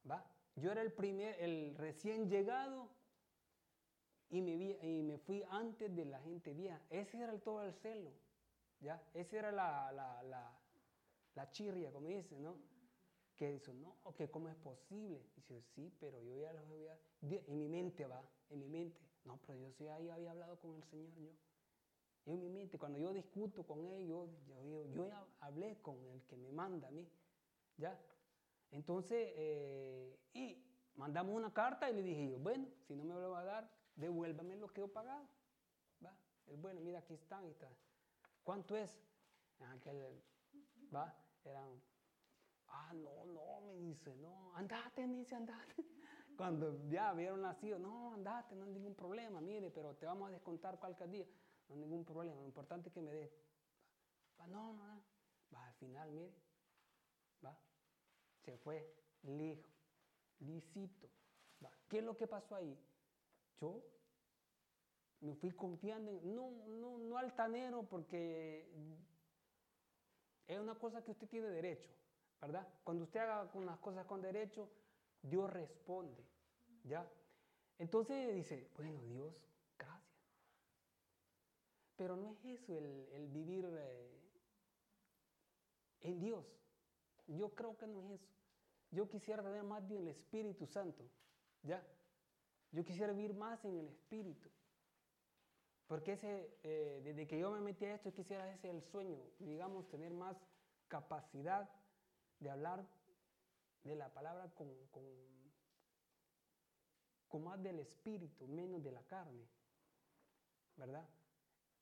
¿Va? 0.09 0.25
Yo 0.55 0.71
era 0.71 0.81
el 0.81 0.91
primer, 0.91 1.39
el 1.39 1.75
recién 1.75 2.29
llegado 2.29 2.89
y 4.31 4.41
me, 4.41 4.55
vi- 4.57 4.77
y 4.81 5.03
me 5.03 5.17
fui 5.19 5.43
antes 5.49 5.93
de 5.95 6.05
la 6.05 6.19
gente 6.21 6.53
vieja. 6.53 6.81
Ese 6.89 7.19
era 7.21 7.31
el, 7.31 7.41
todo 7.41 7.63
el 7.63 7.73
celo. 7.75 8.11
¿Ya? 8.79 8.99
Esa 9.13 9.37
era 9.37 9.51
la, 9.51 9.91
la, 9.91 10.23
la, 10.23 10.51
la 11.35 11.51
chirria, 11.51 11.91
como 11.91 12.07
dicen, 12.07 12.41
¿no? 12.41 12.55
Que 13.37 13.51
dice, 13.51 13.73
no, 13.73 13.95
que 14.17 14.29
cómo 14.29 14.49
es 14.49 14.55
posible. 14.55 15.21
Dice, 15.35 15.61
sí, 15.75 15.91
pero 15.99 16.19
yo 16.21 16.35
ya 16.37 16.53
los 16.53 16.65
había... 16.65 16.97
En 17.21 17.57
mi 17.59 17.67
mente 17.67 18.07
va, 18.07 18.23
en 18.49 18.59
mi 18.59 18.67
mente. 18.67 18.99
No, 19.25 19.39
pero 19.45 19.59
yo 19.59 19.71
sí 19.73 19.87
ahí 19.87 20.09
había 20.09 20.31
hablado 20.31 20.59
con 20.59 20.75
el 20.75 20.83
Señor 20.85 21.13
yo. 21.19 21.29
Yo 22.25 22.33
en 22.33 22.39
mi 22.39 22.49
mente, 22.49 22.77
cuando 22.77 22.97
yo 22.99 23.13
discuto 23.13 23.63
con 23.63 23.85
ellos, 23.87 24.29
yo, 24.47 24.61
digo, 24.63 24.85
yo 24.85 25.07
ya 25.07 25.25
hablé 25.41 25.79
con 25.81 25.97
el 26.07 26.21
que 26.23 26.37
me 26.37 26.51
manda 26.51 26.87
a 26.87 26.91
mí. 26.91 27.07
¿Ya? 27.77 27.99
Entonces, 28.71 29.33
eh, 29.35 30.17
y 30.33 30.63
mandamos 30.95 31.35
una 31.35 31.53
carta 31.53 31.89
y 31.89 31.93
le 31.95 32.01
dije 32.03 32.29
yo, 32.29 32.39
bueno, 32.39 32.67
si 32.87 32.95
no 32.95 33.03
me 33.03 33.13
lo 33.13 33.31
va 33.31 33.41
a 33.41 33.43
dar, 33.43 33.80
devuélvame 33.95 34.55
lo 34.55 34.67
que 34.71 34.83
he 34.83 34.87
pagado. 34.87 35.27
¿Va? 36.03 36.15
El 36.47 36.57
bueno, 36.57 36.81
mira, 36.81 36.99
aquí 36.99 37.13
están 37.13 37.47
y 37.47 37.53
tal. 37.53 37.75
¿Cuánto 38.43 38.75
es? 38.75 38.99
Ah, 39.59 39.77
que 39.81 39.89
el- 39.91 40.23
¿Va? 40.93 41.15
Eran, 41.43 41.81
ah, 42.67 42.93
no, 42.93 43.25
no, 43.25 43.61
me 43.61 43.75
dice, 43.75 44.15
no, 44.17 44.55
andate, 44.55 45.07
me 45.07 45.17
dice, 45.17 45.35
andate. 45.35 45.75
Cuando 46.37 46.87
ya 46.89 47.09
habían 47.09 47.41
nacido, 47.41 47.77
no, 47.79 48.13
andate, 48.13 48.55
no 48.55 48.65
hay 48.65 48.71
ningún 48.71 48.95
problema, 48.95 49.41
mire, 49.41 49.69
pero 49.71 49.95
te 49.95 50.05
vamos 50.05 50.29
a 50.29 50.31
descontar 50.31 50.79
cualquier 50.79 51.09
día. 51.09 51.25
No 51.67 51.75
hay 51.75 51.81
ningún 51.81 52.03
problema, 52.05 52.41
lo 52.41 52.47
importante 52.47 52.89
es 52.89 52.93
que 52.93 53.01
me 53.01 53.13
dé. 53.13 53.31
Va, 54.39 54.47
no, 54.47 54.73
no, 54.73 54.87
no. 54.87 55.03
Va, 55.53 55.67
al 55.67 55.73
final, 55.75 56.11
mire, 56.11 56.33
va, 57.45 57.57
se 58.43 58.57
fue 58.57 58.93
lijo, 59.23 59.69
lisito. 60.39 61.09
Va. 61.63 61.71
¿Qué 61.87 61.99
es 61.99 62.03
lo 62.03 62.17
que 62.17 62.27
pasó 62.27 62.55
ahí? 62.55 62.77
Yo 63.61 63.79
me 65.21 65.35
fui 65.35 65.51
confiando 65.51 66.09
en, 66.11 66.35
no, 66.35 66.49
no, 66.67 66.97
no 66.97 67.17
altanero 67.17 67.83
porque 67.83 68.67
es 70.47 70.59
una 70.59 70.73
cosa 70.75 71.03
que 71.03 71.11
usted 71.11 71.27
tiene 71.29 71.47
derecho, 71.47 71.91
¿verdad? 72.41 72.67
Cuando 72.83 73.03
usted 73.03 73.19
haga 73.19 73.51
con 73.51 73.65
las 73.65 73.77
cosas 73.77 74.05
con 74.07 74.21
derecho, 74.21 74.67
Dios 75.21 75.47
responde, 75.51 76.25
¿ya? 76.83 77.07
Entonces 77.77 78.33
dice, 78.33 78.67
bueno, 78.75 78.99
Dios, 79.03 79.45
gracias. 79.77 80.11
Pero 81.97 82.15
no 82.15 82.33
es 82.33 82.45
eso 82.45 82.75
el, 82.75 83.07
el 83.13 83.27
vivir 83.27 83.69
eh, 83.77 84.21
en 86.01 86.19
Dios. 86.19 86.45
Yo 87.27 87.53
creo 87.53 87.77
que 87.77 87.85
no 87.85 88.01
es 88.01 88.21
eso. 88.21 88.31
Yo 88.89 89.07
quisiera 89.07 89.43
tener 89.43 89.63
más 89.63 89.87
del 89.87 90.07
Espíritu 90.07 90.65
Santo, 90.65 91.03
¿ya? 91.61 91.81
Yo 92.71 92.85
quisiera 92.85 93.13
vivir 93.13 93.33
más 93.33 93.63
en 93.65 93.77
el 93.77 93.87
Espíritu. 93.87 94.49
Porque 95.87 96.17
eh, 96.63 97.01
desde 97.03 97.27
que 97.27 97.37
yo 97.37 97.51
me 97.51 97.59
metí 97.59 97.83
a 97.83 97.95
esto, 97.95 98.13
quisiera 98.13 98.49
ese 98.53 98.69
es 98.69 98.75
el 98.75 98.81
sueño, 98.81 99.19
digamos, 99.39 99.89
tener 99.89 100.13
más 100.13 100.37
capacidad 100.87 101.69
de 102.39 102.49
hablar 102.49 102.87
de 103.83 103.95
la 103.95 104.07
palabra 104.13 104.49
con, 104.55 104.69
con, 104.87 105.03
con 107.27 107.43
más 107.43 107.61
del 107.61 107.79
espíritu, 107.79 108.47
menos 108.47 108.81
de 108.83 108.91
la 108.91 109.03
carne, 109.03 109.45
¿verdad? 110.77 111.05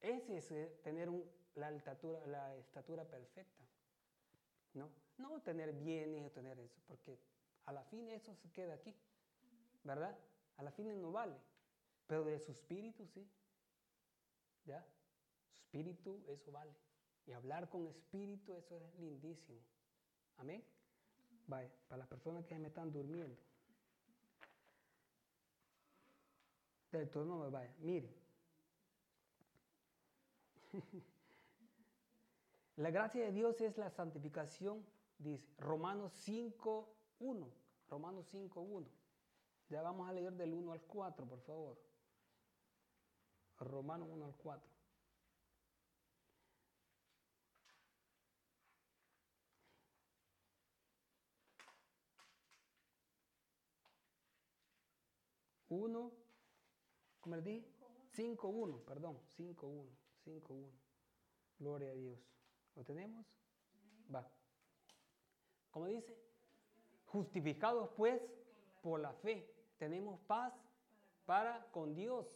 Ese 0.01 0.37
es 0.37 0.51
eh, 0.51 0.79
tener 0.83 1.09
la, 1.55 1.71
estatura, 1.71 2.25
la 2.25 2.55
estatura 2.55 3.03
perfecta, 3.03 3.63
¿no? 4.73 4.89
No 5.17 5.39
tener 5.41 5.73
bienes 5.73 6.25
o 6.25 6.31
tener 6.31 6.59
eso, 6.59 6.81
porque 6.87 7.19
a 7.65 7.73
la 7.73 7.83
fin 7.83 8.09
eso 8.09 8.33
se 8.33 8.49
queda 8.51 8.73
aquí, 8.73 8.95
¿verdad? 9.83 10.17
A 10.59 10.63
la 10.63 10.71
fin 10.71 11.01
no 11.01 11.13
vale, 11.13 11.37
pero 12.05 12.25
de 12.25 12.37
su 12.37 12.51
espíritu 12.51 13.07
sí. 13.07 13.25
¿Ya? 14.65 14.85
Su 15.47 15.55
espíritu, 15.61 16.21
eso 16.27 16.51
vale. 16.51 16.75
Y 17.25 17.31
hablar 17.31 17.69
con 17.69 17.87
espíritu, 17.87 18.53
eso 18.53 18.75
es 18.75 18.99
lindísimo. 18.99 19.61
Amén. 20.35 20.61
Vaya, 21.47 21.71
para 21.87 21.99
las 21.99 22.09
personas 22.09 22.45
que 22.45 22.59
me 22.59 22.67
están 22.67 22.91
durmiendo. 22.91 23.37
Del 26.91 27.09
turno, 27.09 27.49
vaya, 27.49 27.73
mire. 27.79 28.13
la 32.75 32.91
gracia 32.91 33.23
de 33.23 33.31
Dios 33.31 33.61
es 33.61 33.77
la 33.77 33.89
santificación, 33.89 34.85
dice 35.19 35.53
Romanos 35.57 36.11
5.1. 36.27 37.49
Romanos 37.87 38.33
5.1. 38.33 38.98
Ya 39.69 39.83
vamos 39.83 40.09
a 40.09 40.13
leer 40.13 40.33
del 40.33 40.53
1 40.53 40.71
al 40.71 40.81
4, 40.81 41.27
por 41.27 41.41
favor. 41.41 41.77
Romanos 43.59 44.09
1 44.11 44.25
al 44.25 44.35
4. 44.35 44.69
Uno, 55.69 56.11
¿cómo 57.19 57.35
le 57.35 57.43
dije? 57.43 57.71
5-1, 58.15 58.83
perdón, 58.85 59.19
5-1, 59.37 59.85
5-1. 60.25 60.71
Gloria 61.59 61.91
a 61.91 61.93
Dios. 61.93 62.19
¿Lo 62.75 62.83
tenemos? 62.83 63.23
Va. 64.13 64.27
¿Cómo 65.69 65.85
dice? 65.85 66.17
Justificados 67.05 67.89
pues 67.95 68.19
por 68.81 68.99
la 68.99 69.13
fe, 69.13 69.58
tenemos 69.79 70.19
paz 70.27 70.53
para 71.25 71.65
con 71.71 71.95
Dios 71.95 72.27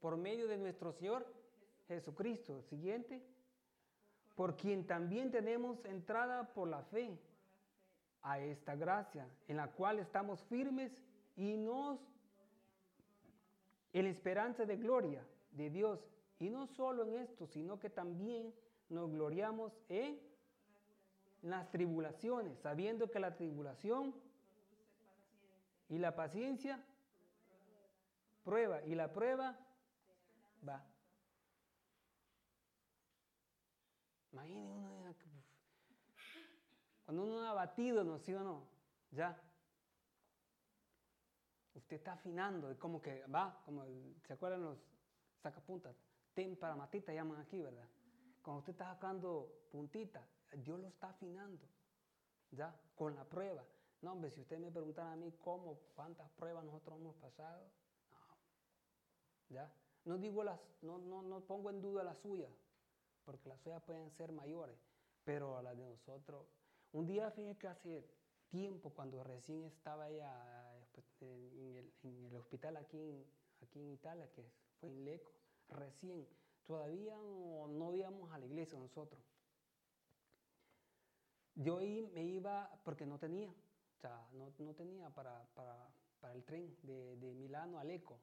por 0.00 0.16
medio 0.16 0.46
de 0.46 0.58
nuestro 0.58 0.92
Señor 0.92 1.26
Jesucristo. 1.88 2.62
Siguiente. 2.62 3.20
Por 4.36 4.56
quien 4.56 4.86
también 4.86 5.30
tenemos 5.30 5.84
entrada 5.84 6.52
por 6.54 6.68
la 6.68 6.82
fe 6.84 7.18
a 8.22 8.38
esta 8.38 8.76
gracia, 8.76 9.26
en 9.48 9.56
la 9.56 9.68
cual 9.68 9.98
estamos 9.98 10.42
firmes 10.44 10.92
y 11.36 11.56
nos 11.56 11.98
en 13.92 14.06
esperanza 14.06 14.64
de 14.64 14.76
gloria 14.76 15.26
de 15.52 15.70
Dios. 15.70 16.00
Y 16.38 16.48
no 16.48 16.66
solo 16.66 17.04
en 17.04 17.14
esto, 17.14 17.46
sino 17.46 17.78
que 17.80 17.90
también 17.90 18.54
nos 18.88 19.10
gloriamos 19.10 19.72
en 19.88 20.18
las 21.42 21.70
tribulaciones, 21.70 22.58
sabiendo 22.60 23.10
que 23.10 23.18
la 23.18 23.34
tribulación 23.34 24.14
y 25.88 25.98
la 25.98 26.14
paciencia 26.14 26.82
prueba 28.44 28.82
y 28.82 28.94
la 28.94 29.12
prueba 29.12 29.58
va. 30.66 30.84
Imagínense 34.32 35.24
uno 35.26 35.40
cuando 37.10 37.24
uno 37.24 37.42
ha 37.48 37.52
batido, 37.54 38.04
¿no? 38.04 38.20
¿Sí 38.20 38.32
o 38.32 38.38
no? 38.38 38.62
Ya. 39.10 39.36
Usted 41.74 41.96
está 41.96 42.12
afinando, 42.12 42.70
es 42.70 42.78
como 42.78 43.02
que 43.02 43.26
va, 43.26 43.60
como 43.64 43.84
¿se 44.24 44.32
acuerdan 44.32 44.62
los 44.62 44.78
sacapuntas? 45.42 45.96
Témpara 46.34 46.76
matita 46.76 47.12
llaman 47.12 47.40
aquí, 47.40 47.60
¿verdad? 47.60 47.88
Cuando 48.42 48.60
usted 48.60 48.74
está 48.74 48.94
sacando 48.94 49.66
puntita, 49.72 50.24
Dios 50.52 50.78
lo 50.78 50.86
está 50.86 51.08
afinando, 51.08 51.66
¿ya? 52.52 52.72
Con 52.94 53.16
la 53.16 53.24
prueba. 53.24 53.64
No, 54.02 54.12
hombre, 54.12 54.30
si 54.30 54.40
usted 54.40 54.60
me 54.60 54.70
preguntara 54.70 55.10
a 55.10 55.16
mí 55.16 55.32
cómo, 55.42 55.80
cuántas 55.96 56.30
pruebas 56.30 56.64
nosotros 56.64 56.96
hemos 56.96 57.16
pasado, 57.16 57.72
No 60.04 60.18
digo 60.18 60.42
las, 60.44 60.60
no, 60.82 60.98
no, 60.98 61.22
no 61.22 61.40
pongo 61.40 61.70
en 61.70 61.82
duda 61.82 62.02
las 62.02 62.18
suyas, 62.18 62.50
porque 63.24 63.48
las 63.48 63.60
suyas 63.60 63.82
pueden 63.82 64.10
ser 64.12 64.32
mayores, 64.32 64.76
pero 65.24 65.58
a 65.58 65.62
las 65.62 65.76
de 65.76 65.84
nosotros, 65.84 66.46
un 66.92 67.06
día 67.06 67.30
fíjate 67.30 67.58
que 67.58 67.68
hace 67.68 68.10
tiempo, 68.48 68.90
cuando 68.90 69.22
recién 69.22 69.64
estaba 69.64 70.08
ella 70.08 70.32
pues, 70.92 71.06
en 71.22 71.76
el, 71.76 71.92
en 72.02 72.24
el 72.26 72.36
hospital 72.36 72.76
aquí 72.76 72.98
en, 72.98 73.24
aquí 73.62 73.80
en 73.80 73.90
Italia, 73.90 74.30
que 74.32 74.44
fue 74.78 74.88
en 74.88 75.04
Leco, 75.04 75.32
recién, 75.68 76.26
todavía 76.66 77.16
no, 77.16 77.68
no 77.68 77.94
íbamos 77.94 78.32
a 78.32 78.38
la 78.38 78.46
iglesia 78.46 78.78
nosotros. 78.78 79.22
Yo 81.54 81.78
ahí 81.78 82.08
me 82.14 82.24
iba 82.24 82.70
porque 82.84 83.04
no 83.06 83.18
tenía, 83.18 83.50
o 83.50 84.00
sea, 84.00 84.26
no, 84.32 84.52
no 84.58 84.74
tenía 84.74 85.10
para, 85.10 85.44
para, 85.54 85.88
para 86.20 86.34
el 86.34 86.44
tren 86.44 86.76
de, 86.82 87.16
de 87.16 87.34
Milano 87.34 87.78
a 87.78 87.84
Leco. 87.84 88.18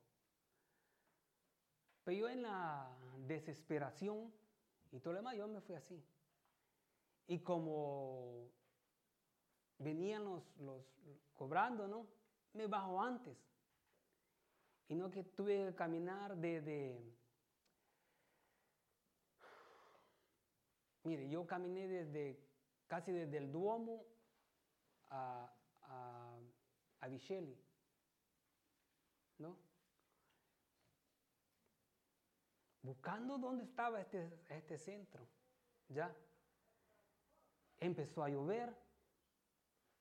Pero 2.07 2.19
yo 2.19 2.29
en 2.29 2.41
la 2.41 2.89
desesperación 3.27 4.31
y 4.93 4.99
todo 5.01 5.11
lo 5.11 5.19
demás, 5.19 5.35
yo 5.35 5.45
me 5.45 5.59
fui 5.59 5.75
así. 5.75 6.01
Y 7.27 7.39
como 7.39 8.49
venían 9.77 10.23
los, 10.23 10.55
los 10.59 10.85
cobrando, 11.33 11.85
¿no? 11.85 12.07
Me 12.53 12.65
bajo 12.65 13.01
antes. 13.01 13.37
Y 14.87 14.95
no 14.95 15.11
que 15.11 15.25
tuve 15.25 15.65
que 15.65 15.75
caminar 15.75 16.37
desde... 16.37 16.97
Mire, 21.03 21.27
yo 21.27 21.45
caminé 21.45 21.89
desde 21.89 22.39
casi 22.87 23.11
desde 23.11 23.37
el 23.37 23.51
Duomo 23.51 24.05
a, 25.09 25.53
a, 25.81 26.39
a 27.01 27.07
Vichelli, 27.09 27.61
¿no? 29.39 29.67
Buscando 32.87 33.37
dónde 33.37 33.65
estaba 33.65 33.99
este, 33.99 34.29
este 34.47 34.77
centro, 34.77 35.27
¿ya? 35.89 36.15
Empezó 37.81 38.23
a 38.23 38.29
llover, 38.29 38.73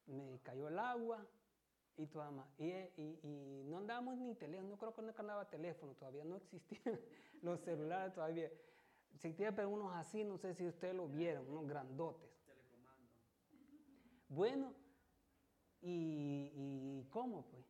me 0.06 0.38
cayó 0.44 0.68
el 0.68 0.78
agua 0.78 1.26
y 1.96 2.06
todo 2.06 2.30
más. 2.30 2.46
Y, 2.60 2.70
y- 2.70 3.64
no 3.66 3.78
andábamos 3.78 4.16
ni 4.18 4.36
teléfono, 4.36 4.68
no 4.68 4.78
creo 4.78 4.94
que 4.94 5.02
no 5.02 5.12
andaba 5.18 5.50
teléfono 5.50 5.94
todavía, 5.94 6.24
no 6.24 6.36
existían 6.36 7.00
los 7.42 7.58
celulares 7.58 8.14
todavía. 8.14 8.52
Existían 9.16 9.52
pero 9.56 9.68
unos 9.68 9.92
así, 9.96 10.22
no 10.22 10.38
sé 10.38 10.54
si 10.54 10.64
ustedes 10.68 10.94
lo 10.94 11.08
vieron, 11.08 11.50
unos 11.50 11.66
grandotes. 11.66 12.30
Bueno, 14.28 14.72
y, 15.80 16.52
y 16.54 17.08
¿cómo 17.10 17.46
pues? 17.46 17.64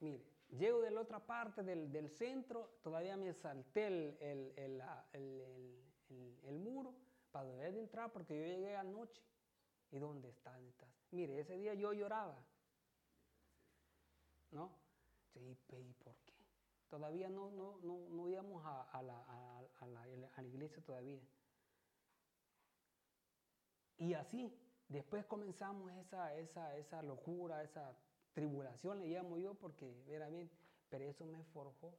Mire, 0.00 0.33
llego 0.58 0.80
de 0.80 0.90
la 0.90 1.00
otra 1.00 1.20
parte 1.20 1.62
del, 1.62 1.90
del 1.92 2.08
centro, 2.10 2.78
todavía 2.82 3.16
me 3.16 3.32
salté 3.32 3.86
el, 3.86 4.16
el- 4.20 4.82
el- 5.12 6.38
el 6.44 6.58
muro 6.58 6.94
para 7.30 7.48
poder 7.48 7.74
entrar 7.76 8.12
porque 8.12 8.38
yo 8.38 8.44
llegué 8.46 8.76
anoche. 8.76 9.22
¿Y 9.90 9.98
dónde 9.98 10.28
estás? 10.30 10.54
¿Dónde 10.54 10.70
estás? 10.70 10.88
Mire, 11.10 11.40
ese 11.40 11.56
día 11.56 11.74
yo 11.74 11.92
lloraba. 11.92 12.36
¿No? 14.50 14.70
Sí, 15.32 15.40
¿y 15.40 15.92
por 15.94 16.14
qué? 16.24 16.32
Todavía 16.88 17.28
no, 17.28 17.50
no, 17.50 17.78
no, 17.82 18.08
no 18.08 18.28
íbamos 18.28 18.64
a, 18.64 18.82
a 18.82 19.02
la, 19.02 19.20
a 19.80 19.86
la- 19.86 20.28
a 20.36 20.42
la 20.42 20.48
iglesia 20.48 20.82
todavía. 20.84 21.20
Y 23.98 24.14
así, 24.14 24.52
después 24.88 25.24
comenzamos 25.26 25.90
esa, 25.92 26.36
esa, 26.36 26.76
esa 26.76 27.02
locura, 27.02 27.62
esa 27.62 27.96
tribulación, 28.34 28.98
le 29.00 29.08
llamo 29.08 29.38
yo, 29.38 29.54
porque 29.54 29.86
veramente, 30.06 30.54
pero 30.90 31.04
eso 31.04 31.24
me 31.26 31.42
forjó. 31.44 31.94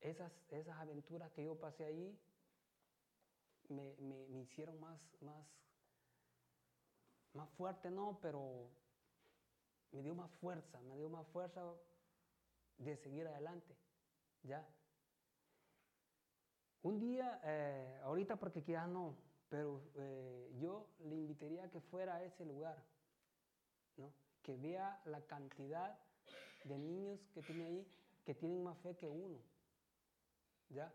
Esas, 0.00 0.32
esas 0.50 0.76
aventuras 0.78 1.32
que 1.32 1.44
yo 1.44 1.58
pasé 1.58 1.84
allí 1.84 2.18
me, 3.68 3.96
me- 3.98 4.26
me 4.28 4.40
hicieron 4.42 4.78
más, 4.80 5.00
más, 5.20 5.46
más 7.34 7.50
fuerte, 7.50 7.90
no, 7.90 8.18
pero 8.22 8.70
me 9.92 10.02
dio 10.02 10.14
más 10.14 10.30
fuerza, 10.40 10.80
me 10.82 10.96
dio 10.96 11.08
más 11.08 11.26
fuerza 11.28 11.62
de 12.78 12.96
seguir 12.96 13.26
adelante, 13.26 13.76
¿ya? 14.42 14.66
Un 16.82 16.98
día, 17.00 17.40
eh, 17.44 18.00
ahorita 18.02 18.36
porque 18.38 18.62
quizás 18.62 18.88
no, 18.88 19.16
pero 19.48 19.90
eh, 19.96 20.52
yo 20.60 20.96
le 20.98 21.14
invitaría 21.16 21.64
a 21.64 21.70
que 21.70 21.80
fuera 21.80 22.16
a 22.16 22.24
ese 22.24 22.44
lugar, 22.44 22.93
Que 24.42 24.56
vea 24.56 25.00
la 25.06 25.20
cantidad 25.22 25.98
de 26.64 26.78
niños 26.78 27.20
que 27.32 27.42
tiene 27.42 27.64
ahí 27.64 27.86
que 28.24 28.34
tienen 28.34 28.62
más 28.62 28.78
fe 28.78 28.96
que 28.96 29.06
uno, 29.06 29.38
¿ya? 30.70 30.92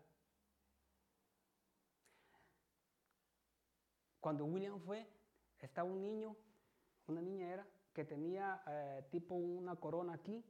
Cuando 4.20 4.44
William 4.44 4.80
fue, 4.80 5.06
estaba 5.60 5.88
un 5.88 6.02
niño, 6.02 6.36
una 7.06 7.22
niña 7.22 7.52
era, 7.52 7.66
que 7.94 8.04
tenía 8.04 8.62
eh, 8.66 9.06
tipo 9.10 9.34
una 9.34 9.76
corona 9.76 10.14
aquí, 10.14 10.44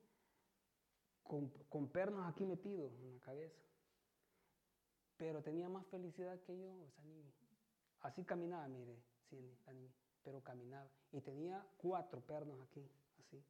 con, 1.23 1.89
pernos 1.89 2.27
aquí 2.27 2.45
metidos 2.45 2.93
en 2.93 3.15
la 3.15 3.21
cabeza. 3.21 3.61
Pero 5.17 5.43
tenía 5.43 5.69
más 5.69 5.87
felicidad 5.87 6.41
que 6.41 6.59
yo, 6.59 6.83
esa 6.87 7.03
niña. 7.03 7.31
Así 8.01 8.25
caminaba, 8.25 8.67
mire, 8.69 8.97
pero 10.23 10.43
caminaba. 10.43 10.91
Y 11.13 11.21
tenía 11.21 11.67
cuatro 11.79 12.21
pernos 12.21 12.61
aquí, 12.61 12.89
así. 13.19 13.43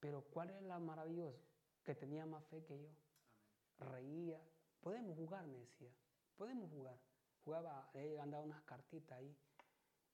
Pero 0.00 0.22
¿cuál 0.30 0.50
era 0.50 0.60
la 0.60 0.78
maravilloso? 0.78 1.40
Que 1.82 1.94
tenía 1.94 2.26
más 2.26 2.44
fe 2.46 2.64
que 2.64 2.78
yo. 2.78 2.88
Reía. 3.78 4.40
Podemos 4.80 5.16
jugar, 5.16 5.46
me 5.46 5.58
decía. 5.58 5.90
Podemos 6.36 6.70
jugar. 6.70 6.98
Jugaba, 7.44 7.90
ella 7.94 8.22
andaba 8.22 8.44
unas 8.44 8.62
cartitas 8.64 9.18
ahí. 9.18 9.36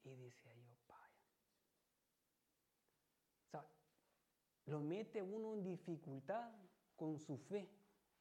Y 0.05 0.14
decía 0.14 0.55
yo, 0.55 0.70
vaya. 0.88 1.11
O 3.46 3.50
sea, 3.50 3.66
lo 4.66 4.81
mete 4.81 5.22
uno 5.22 5.55
en 5.55 5.62
dificultad 5.62 6.53
con 6.96 7.18
su 7.18 7.37
fe. 7.37 7.68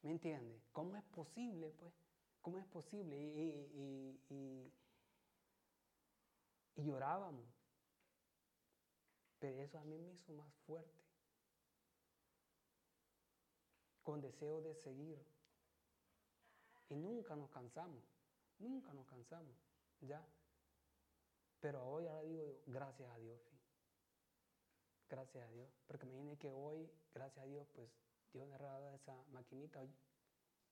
¿Me 0.02 0.10
entiende? 0.12 0.60
¿Cómo 0.72 0.96
es 0.96 1.04
posible, 1.04 1.70
pues? 1.70 1.92
¿Cómo 2.40 2.58
es 2.58 2.66
posible? 2.66 3.16
Y, 3.16 3.70
y- 3.74 4.20
y- 4.34 4.72
y- 6.80 6.86
llorábamos. 6.86 7.46
Pero 9.38 9.58
eso 9.62 9.78
a 9.78 9.84
mí 9.84 9.98
me 9.98 10.12
hizo 10.12 10.32
más 10.32 10.52
fuerte. 10.66 11.00
Con 14.02 14.20
deseo 14.20 14.60
de 14.60 14.74
seguir. 14.74 15.18
Y 16.88 16.96
nunca 16.96 17.36
nos 17.36 17.50
cansamos. 17.50 18.02
Nunca 18.58 18.92
nos 18.92 19.06
cansamos. 19.06 19.56
¿Ya? 20.00 20.26
Pero 21.60 21.86
hoy 21.86 22.06
ahora 22.06 22.22
digo 22.22 22.44
yo, 22.44 22.62
gracias 22.66 23.10
a 23.10 23.18
Dios. 23.18 23.40
Gracias 25.08 25.46
a 25.46 25.50
Dios. 25.52 25.68
Porque 25.86 26.06
me 26.06 26.12
imagino 26.12 26.38
que 26.38 26.50
hoy, 26.50 26.90
gracias 27.14 27.44
a 27.44 27.48
Dios, 27.48 27.66
pues 27.74 27.90
Dios 28.32 28.46
me 28.46 28.54
ha 28.54 28.58
regalado 28.58 28.94
esa 28.94 29.14
maquinita. 29.32 29.80
Hoy 29.80 29.90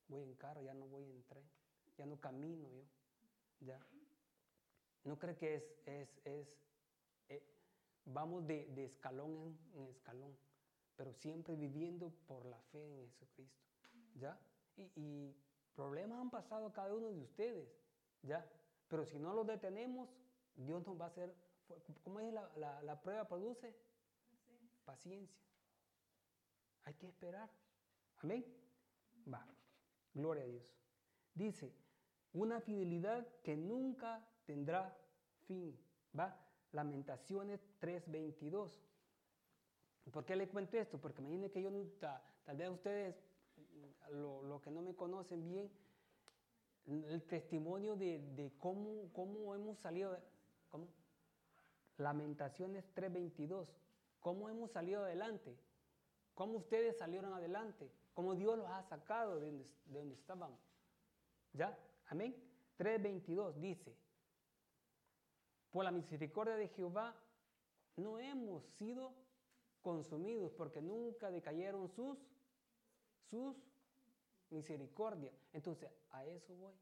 voy 0.07 0.23
en 0.23 0.35
carro, 0.35 0.61
ya 0.61 0.73
no 0.73 0.87
voy 0.87 1.03
en 1.03 1.23
tren. 1.23 1.49
Ya 1.97 2.05
no 2.05 2.19
camino 2.19 2.69
yo. 2.69 2.83
Ya. 3.59 3.79
No 5.09 5.17
creo 5.17 5.35
que 5.35 5.55
es, 5.55 5.63
es, 5.87 6.21
es 6.23 6.59
eh, 7.29 7.43
vamos 8.05 8.45
de, 8.45 8.67
de 8.67 8.85
escalón 8.85 9.31
en, 9.33 9.79
en 9.81 9.87
escalón, 9.87 10.37
pero 10.95 11.11
siempre 11.15 11.55
viviendo 11.55 12.11
por 12.27 12.45
la 12.45 12.61
fe 12.71 13.01
en 13.01 13.09
Jesucristo. 13.13 13.59
¿Ya? 14.13 14.39
Y, 14.77 14.91
y 14.95 15.35
problemas 15.75 16.19
han 16.21 16.29
pasado 16.29 16.67
a 16.67 16.73
cada 16.73 16.93
uno 16.93 17.09
de 17.11 17.21
ustedes. 17.21 17.67
¿Ya? 18.21 18.47
Pero 18.87 19.03
si 19.03 19.17
no 19.17 19.33
los 19.33 19.47
detenemos, 19.47 20.09
Dios 20.55 20.85
nos 20.85 20.99
va 21.01 21.05
a 21.05 21.07
hacer. 21.07 21.33
¿Cómo 22.03 22.19
es 22.19 22.31
la, 22.31 22.47
la- 22.57 22.81
la 22.83 23.01
prueba? 23.01 23.27
Produce 23.27 23.75
paciencia. 24.85 25.41
Hay 26.83 26.93
que 26.93 27.07
esperar. 27.07 27.49
Amén. 28.17 28.45
Va. 29.33 29.43
Gloria 30.13 30.43
a 30.43 30.47
Dios. 30.47 30.71
Dice, 31.33 31.73
una 32.33 32.61
fidelidad 32.61 33.27
que 33.41 33.57
nunca 33.57 34.23
tendrá 34.49 34.97
fin. 35.45 35.77
¿Va? 36.17 36.35
Lamentaciones 36.71 37.61
3:22. 37.79 38.71
¿Por 40.11 40.25
qué 40.25 40.35
le 40.35 40.47
cuento 40.49 40.75
esto? 40.75 40.97
Porque 40.97 41.21
imagínense 41.21 41.53
que 41.53 41.61
yo, 41.61 41.71
tal 42.45 42.57
vez 42.57 42.69
ustedes, 42.71 43.15
lo, 44.09 44.59
que 44.63 44.71
no 44.71 44.81
me 44.81 44.95
conocen 44.95 45.47
bien, 45.47 45.69
el 46.87 47.21
testimonio 47.27 47.95
de, 47.95 48.51
cómo, 48.57 49.11
cómo 49.13 49.53
hemos 49.53 49.77
salido, 49.77 50.17
¿cómo? 50.69 50.87
Lamentaciones 51.97 52.83
3:22. 52.95 53.67
¿Cómo 54.19 54.49
hemos 54.49 54.71
salido 54.71 55.03
adelante? 55.03 55.55
¿Cómo 56.33 56.57
ustedes 56.57 56.97
salieron 56.97 57.33
adelante? 57.33 57.91
¿Cómo 58.15 58.33
Dios 58.33 58.57
los 58.57 58.67
ha 58.67 58.81
sacado 58.81 59.39
de 59.39 59.45
donde, 59.45 59.67
de 59.85 59.99
donde 59.99 60.15
estaban? 60.15 60.57
¿Ya? 61.53 61.77
Amén. 62.07 62.35
3:22 62.79 63.53
dice, 63.55 63.95
por 65.71 65.83
la 65.83 65.91
misericordia 65.91 66.55
de 66.55 66.67
Jehová 66.69 67.15
no 67.95 68.19
hemos 68.19 68.63
sido 68.77 69.13
consumidos 69.81 70.51
porque 70.53 70.81
nunca 70.81 71.29
decayeron 71.31 71.87
sus, 71.89 72.17
sus 73.29 73.55
misericordias. 74.49 75.33
Entonces, 75.53 75.89
a 76.11 76.25
eso 76.25 76.55
voy. 76.55 76.73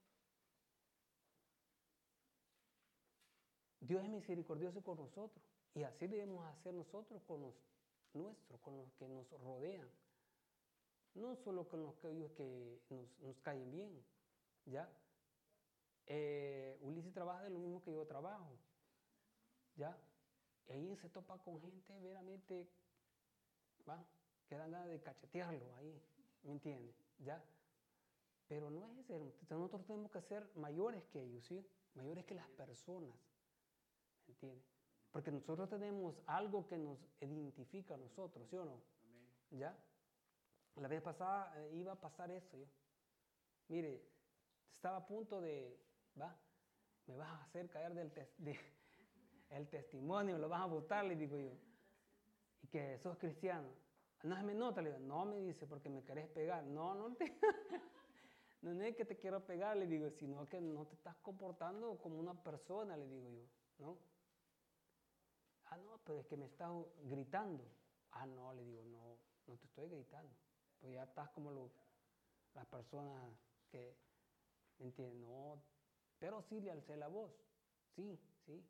Dios 3.80 4.04
es 4.04 4.10
misericordioso 4.10 4.82
con 4.82 4.98
nosotros 4.98 5.44
y 5.74 5.84
así 5.84 6.08
debemos 6.08 6.46
hacer 6.48 6.74
nosotros 6.74 7.22
con 7.24 7.42
los 7.42 7.56
nuestros, 8.14 8.60
con 8.62 8.78
los 8.78 8.92
que 8.94 9.08
nos 9.08 9.30
rodean. 9.42 9.88
No 11.14 11.36
solo 11.36 11.68
con 11.68 11.84
los 11.84 11.96
que, 11.96 12.10
que 12.36 12.96
nos, 12.96 13.20
nos 13.20 13.40
caen 13.40 13.72
bien, 13.72 14.04
¿ya? 14.66 14.90
Eh, 16.06 16.78
Ulises 16.82 17.14
trabaja 17.14 17.44
de 17.44 17.50
lo 17.50 17.60
mismo 17.60 17.82
que 17.82 17.92
yo 17.92 18.06
trabajo, 18.06 18.58
¿ya? 19.78 19.98
Y 20.68 20.72
ahí 20.74 20.96
se 20.98 21.10
topa 21.10 21.38
con 21.38 21.62
gente 21.62 22.00
veramente, 22.02 22.70
¿va? 23.88 24.06
Que 24.48 24.58
dan 24.58 24.72
ganas 24.72 24.90
de 24.90 25.02
cachetearlo 25.02 25.76
ahí, 25.76 26.02
¿me 26.44 26.52
entiende? 26.52 26.94
¿Ya? 27.20 27.44
Pero 28.48 28.70
no 28.70 28.86
es 28.88 28.98
eso, 29.00 29.34
nosotros 29.50 29.86
tenemos 29.86 30.12
que 30.12 30.22
ser 30.22 30.50
mayores 30.56 31.04
que 31.06 31.22
ellos, 31.22 31.46
¿sí? 31.46 31.66
Mayores 31.96 32.26
que 32.26 32.36
las 32.36 32.48
personas, 32.50 33.16
¿me 34.26 34.34
entiende? 34.34 34.64
Porque 35.12 35.32
nosotros 35.32 35.70
tenemos 35.70 36.16
algo 36.26 36.68
que 36.68 36.78
nos 36.78 37.00
identifica 37.22 37.96
a 37.96 37.98
nosotros, 37.98 38.48
¿sí 38.50 38.56
o 38.58 38.66
no? 38.66 38.82
¿Ya? 39.52 39.78
La 40.76 40.88
vez 40.88 41.02
pasada 41.02 41.54
eh, 41.60 41.76
iba 41.76 41.94
a 41.94 42.00
pasar 42.00 42.30
eso 42.30 42.56
yo. 42.56 42.68
Mire, 43.70 44.02
estaba 44.76 44.98
a 44.98 45.08
punto 45.08 45.42
de, 45.42 45.82
¿va? 46.20 46.38
Me 47.08 47.18
vas 47.18 47.30
a 47.30 47.44
hacer 47.44 47.70
caer 47.70 47.94
del 47.94 48.14
de, 48.38 48.60
el 49.50 49.68
testimonio, 49.68 50.38
lo 50.38 50.50
vas 50.50 50.62
a 50.62 50.66
votar, 50.66 51.06
le 51.06 51.16
digo 51.16 51.38
yo. 51.38 51.52
Y 52.62 52.68
que 52.68 52.98
sos 53.00 53.18
cristiano. 53.18 53.70
No 54.24 54.36
se 54.36 54.44
me 54.44 54.54
nota, 54.54 54.82
le 54.82 54.92
digo, 54.92 55.00
no 55.06 55.26
me 55.26 55.40
dice, 55.40 55.68
porque 55.68 55.90
me 55.90 56.04
querés 56.04 56.28
pegar. 56.30 56.64
No, 56.64 56.96
no 56.96 57.16
te, 57.16 57.26
no 58.62 58.72
es 58.82 58.96
que 58.96 59.06
te 59.06 59.18
quiero 59.18 59.46
pegar, 59.46 59.78
le 59.78 59.88
digo, 59.88 60.10
sino 60.10 60.48
que 60.50 60.60
no 60.60 60.86
te 60.86 60.96
estás 60.96 61.16
comportando 61.18 61.98
como 62.00 62.20
una 62.20 62.34
persona, 62.34 62.98
le 62.98 63.08
digo 63.08 63.30
yo, 63.30 63.46
¿no? 63.78 63.98
Ah, 65.66 65.78
no, 65.78 66.00
pero 66.06 66.20
es 66.20 66.28
que 66.28 66.38
me 66.38 66.46
estás 66.46 66.72
gritando. 67.04 67.64
Ah, 68.12 68.26
no, 68.26 68.54
le 68.54 68.64
digo, 68.64 68.84
no, 68.86 69.18
no 69.46 69.58
te 69.58 69.66
estoy 69.68 69.90
gritando. 69.90 70.34
Pues 70.80 70.94
ya 70.94 71.04
estás 71.04 71.30
como 71.30 71.52
lo, 71.52 71.72
las 72.54 72.66
personas 72.66 73.32
que, 73.70 73.96
¿me? 74.80 75.14
No, 75.16 75.62
pero 76.20 76.42
sí 76.42 76.60
le 76.60 76.72
alcé 76.72 76.96
la 76.96 77.08
voz. 77.08 77.32
Sí, 77.96 78.20
sí. 78.46 78.64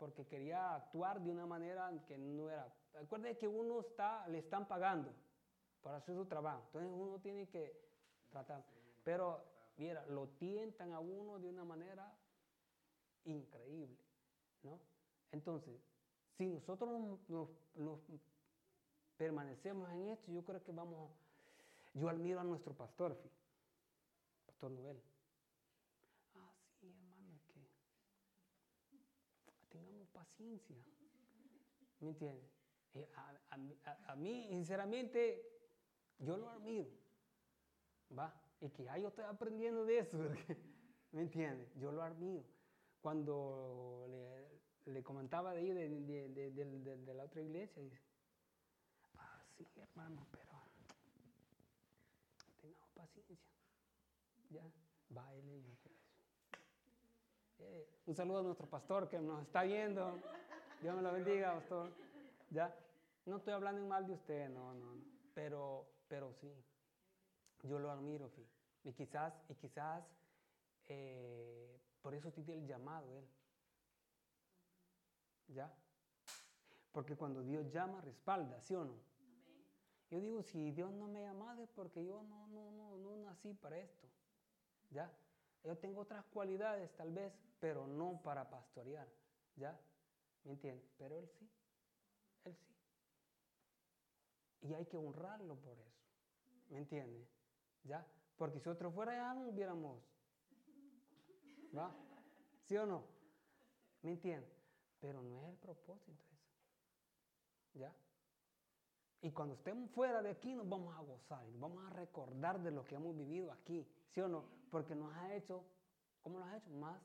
Porque 0.00 0.26
quería 0.26 0.74
actuar 0.74 1.20
de 1.20 1.30
una 1.30 1.46
manera 1.46 1.92
que 2.08 2.18
no 2.18 2.50
era. 2.50 2.66
Recuerde 2.94 3.38
que 3.38 3.46
uno 3.46 3.80
está, 3.80 4.26
le 4.26 4.38
están 4.38 4.66
pagando 4.66 5.14
para 5.82 5.98
hacer 5.98 6.16
su 6.16 6.24
trabajo. 6.24 6.62
Entonces 6.66 6.90
uno 6.92 7.20
tiene 7.20 7.46
que 7.48 7.72
tratar. 8.30 8.64
Pero, 9.04 9.44
mira, 9.76 10.04
lo 10.06 10.26
tientan 10.30 10.92
a 10.92 11.00
uno 11.00 11.38
de 11.38 11.48
una 11.48 11.64
manera 11.64 12.12
increíble, 13.24 13.98
¿no? 14.62 14.80
Entonces, 15.32 15.78
si 16.36 16.46
nosotros 16.46 16.90
nos, 17.28 17.48
nos, 17.74 18.00
permanecemos 19.16 19.90
en 19.90 20.08
esto, 20.08 20.32
yo 20.32 20.42
creo 20.42 20.62
que 20.62 20.72
vamos, 20.72 21.10
yo 21.92 22.08
admiro 22.08 22.40
a 22.40 22.44
nuestro 22.44 22.72
pastor, 22.72 23.14
Pastor 24.46 24.70
Noel. 24.70 24.98
Ah, 26.34 26.50
sí, 26.80 26.88
hermano, 26.88 27.34
es 27.34 27.42
que 27.52 27.60
tengamos 29.68 29.99
paciencia. 30.12 30.76
¿Me 32.00 32.08
entiendes? 32.08 32.50
A, 33.16 33.40
a, 33.84 34.12
a, 34.12 34.16
mí, 34.16 34.48
sinceramente, 34.48 35.42
yo 36.18 36.36
lo 36.36 36.48
admiro. 36.50 36.90
¿Va? 38.16 38.34
Y 38.60 38.68
que 38.70 38.84
ya 38.84 38.98
yo 38.98 39.08
estoy 39.08 39.24
aprendiendo 39.24 39.84
de 39.84 39.98
eso. 40.00 40.18
¿Me 41.12 41.22
entiendes? 41.22 41.72
Yo 41.76 41.92
lo 41.92 42.02
admiro. 42.02 42.44
Cuando 43.00 44.06
le, 44.84 45.02
comentaba 45.02 45.54
de 45.54 45.60
ahí, 45.60 45.72
de, 45.72 46.28
de, 46.28 47.14
la 47.14 47.24
otra 47.24 47.40
iglesia, 47.40 47.82
dice, 47.82 48.00
ah, 49.16 49.42
sí, 49.56 49.66
hermano, 49.76 50.26
pero 50.30 50.50
tengamos 52.60 52.90
paciencia. 52.90 53.38
Ya, 54.50 54.62
baile. 55.08 55.62
Un 58.06 58.14
saludo 58.14 58.40
a 58.40 58.42
nuestro 58.42 58.66
pastor 58.66 59.08
que 59.08 59.18
nos 59.20 59.42
está 59.42 59.62
viendo. 59.62 60.18
Dios 60.80 60.96
me 60.96 61.02
lo 61.02 61.12
bendiga, 61.12 61.54
pastor. 61.54 61.92
Ya, 62.50 62.74
no 63.26 63.36
estoy 63.36 63.52
hablando 63.52 63.86
mal 63.86 64.06
de 64.06 64.14
usted, 64.14 64.48
no, 64.48 64.74
no, 64.74 64.94
no. 64.94 65.04
Pero, 65.34 65.86
pero 66.08 66.32
sí, 66.34 66.52
yo 67.62 67.78
lo 67.78 67.90
admiro, 67.90 68.28
fi. 68.30 68.46
Y 68.84 68.92
quizás, 68.92 69.32
y 69.48 69.54
quizás, 69.54 70.04
eh, 70.88 71.80
por 72.02 72.14
eso 72.14 72.32
tiene 72.32 72.54
el 72.54 72.66
llamado 72.66 73.14
él. 73.14 73.28
¿Ya? 75.48 75.72
Porque 76.92 77.16
cuando 77.16 77.42
Dios 77.42 77.70
llama, 77.70 78.00
respalda, 78.00 78.60
¿sí 78.62 78.74
o 78.74 78.84
no? 78.84 78.94
Yo 80.10 80.18
digo, 80.20 80.42
si 80.42 80.72
Dios 80.72 80.92
no 80.92 81.06
me 81.06 81.22
llama 81.22 81.56
es 81.60 81.70
porque 81.70 82.04
yo 82.04 82.22
no, 82.24 82.48
no, 82.48 82.72
no, 82.72 82.96
no 82.96 83.16
nací 83.16 83.54
para 83.54 83.78
esto. 83.78 84.08
¿Ya? 84.90 85.08
Yo 85.64 85.76
tengo 85.76 86.00
otras 86.00 86.24
cualidades 86.26 86.90
tal 86.96 87.12
vez, 87.12 87.32
pero 87.58 87.86
no 87.86 88.20
para 88.22 88.48
pastorear. 88.48 89.06
¿Ya? 89.56 89.78
¿Me 90.44 90.52
entiendes? 90.52 90.88
Pero 90.96 91.18
Él 91.18 91.28
sí. 91.28 91.50
Él 92.44 92.56
sí. 92.56 92.74
Y 94.62 94.74
hay 94.74 94.86
que 94.86 94.96
honrarlo 94.96 95.56
por 95.56 95.78
eso. 95.78 96.00
¿Me 96.70 96.78
entiendes? 96.78 97.28
¿Ya? 97.84 98.06
Porque 98.36 98.60
si 98.60 98.68
otro 98.68 98.90
fuera 98.90 99.14
ya 99.14 99.34
no 99.34 99.48
hubiéramos. 99.48 100.02
¿Va? 101.76 101.94
¿Sí 102.64 102.76
o 102.76 102.86
no? 102.86 103.04
¿Me 104.02 104.12
entiendes? 104.12 104.50
Pero 105.00 105.22
no 105.22 105.42
es 105.42 105.50
el 105.50 105.56
propósito 105.56 106.22
eso. 106.32 107.78
¿Ya? 107.78 107.94
Y 109.22 109.30
cuando 109.32 109.54
estemos 109.54 109.90
fuera 109.90 110.22
de 110.22 110.30
aquí 110.30 110.54
nos 110.54 110.68
vamos 110.68 110.96
a 110.96 111.00
gozar, 111.00 111.44
nos 111.48 111.60
vamos 111.60 111.84
a 111.84 111.90
recordar 111.90 112.60
de 112.60 112.70
lo 112.70 112.84
que 112.84 112.94
hemos 112.94 113.14
vivido 113.16 113.52
aquí, 113.52 113.86
¿sí 114.10 114.20
o 114.20 114.28
no? 114.28 114.44
Porque 114.70 114.94
nos 114.94 115.12
ha 115.14 115.34
hecho, 115.34 115.64
¿cómo 116.22 116.38
nos 116.38 116.48
ha 116.48 116.56
hecho? 116.56 116.70
Más 116.70 117.00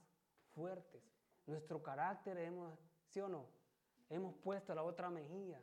fuertes. 0.53 1.01
Nuestro 1.45 1.81
carácter 1.81 2.37
hemos, 2.37 2.77
¿sí 3.09 3.19
o 3.19 3.27
no? 3.27 3.47
Hemos 4.09 4.35
puesto 4.35 4.73
la 4.75 4.83
otra 4.83 5.09
mejilla. 5.09 5.61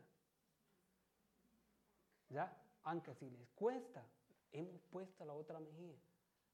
¿Ya? 2.29 2.57
Aunque 2.83 3.13
si 3.15 3.29
les 3.29 3.47
cuesta, 3.49 4.05
hemos 4.51 4.81
puesto 4.91 5.25
la 5.25 5.33
otra 5.33 5.59
mejilla. 5.59 5.99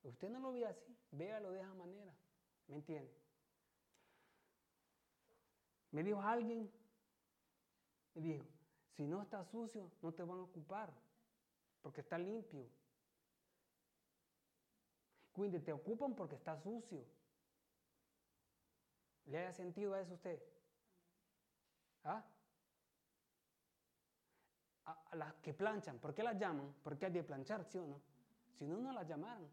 Usted 0.04 0.30
no 0.30 0.40
lo 0.40 0.52
ve 0.52 0.66
así, 0.66 0.98
véalo 1.12 1.52
de 1.52 1.60
esa 1.60 1.74
manera. 1.74 2.14
¿Me 2.68 2.76
entiende? 2.76 3.12
Me 5.92 6.04
dijo 6.04 6.22
alguien, 6.22 6.72
me 8.14 8.22
dijo, 8.22 8.46
si 8.96 9.08
no 9.08 9.22
está 9.22 9.44
sucio, 9.46 9.92
no 10.02 10.14
te 10.14 10.24
van 10.24 10.40
a 10.40 10.44
ocupar, 10.44 10.94
porque 11.82 12.02
está 12.02 12.18
limpio. 12.18 12.70
Cuide, 15.40 15.62
te 15.62 15.72
ocupan 15.72 16.14
porque 16.16 16.36
está 16.36 16.58
sucio. 16.58 17.02
¿Le 19.28 19.38
haya 19.38 19.54
sentido 19.54 19.94
a 19.94 20.02
eso 20.02 20.16
usted? 20.16 20.38
¿Ah? 22.04 22.26
A, 24.84 25.16
las 25.16 25.34
que 25.36 25.54
planchan, 25.54 25.98
¿por 25.98 26.14
qué 26.14 26.24
las 26.24 26.38
llaman? 26.38 26.76
Porque 26.84 27.06
hay 27.06 27.14
de 27.14 27.24
planchar, 27.24 27.64
¿sí 27.64 27.78
o 27.78 27.88
no? 27.88 28.02
Si 28.58 28.68
no, 28.68 28.80
no 28.80 28.92
las 28.92 29.08
llamaron. 29.08 29.50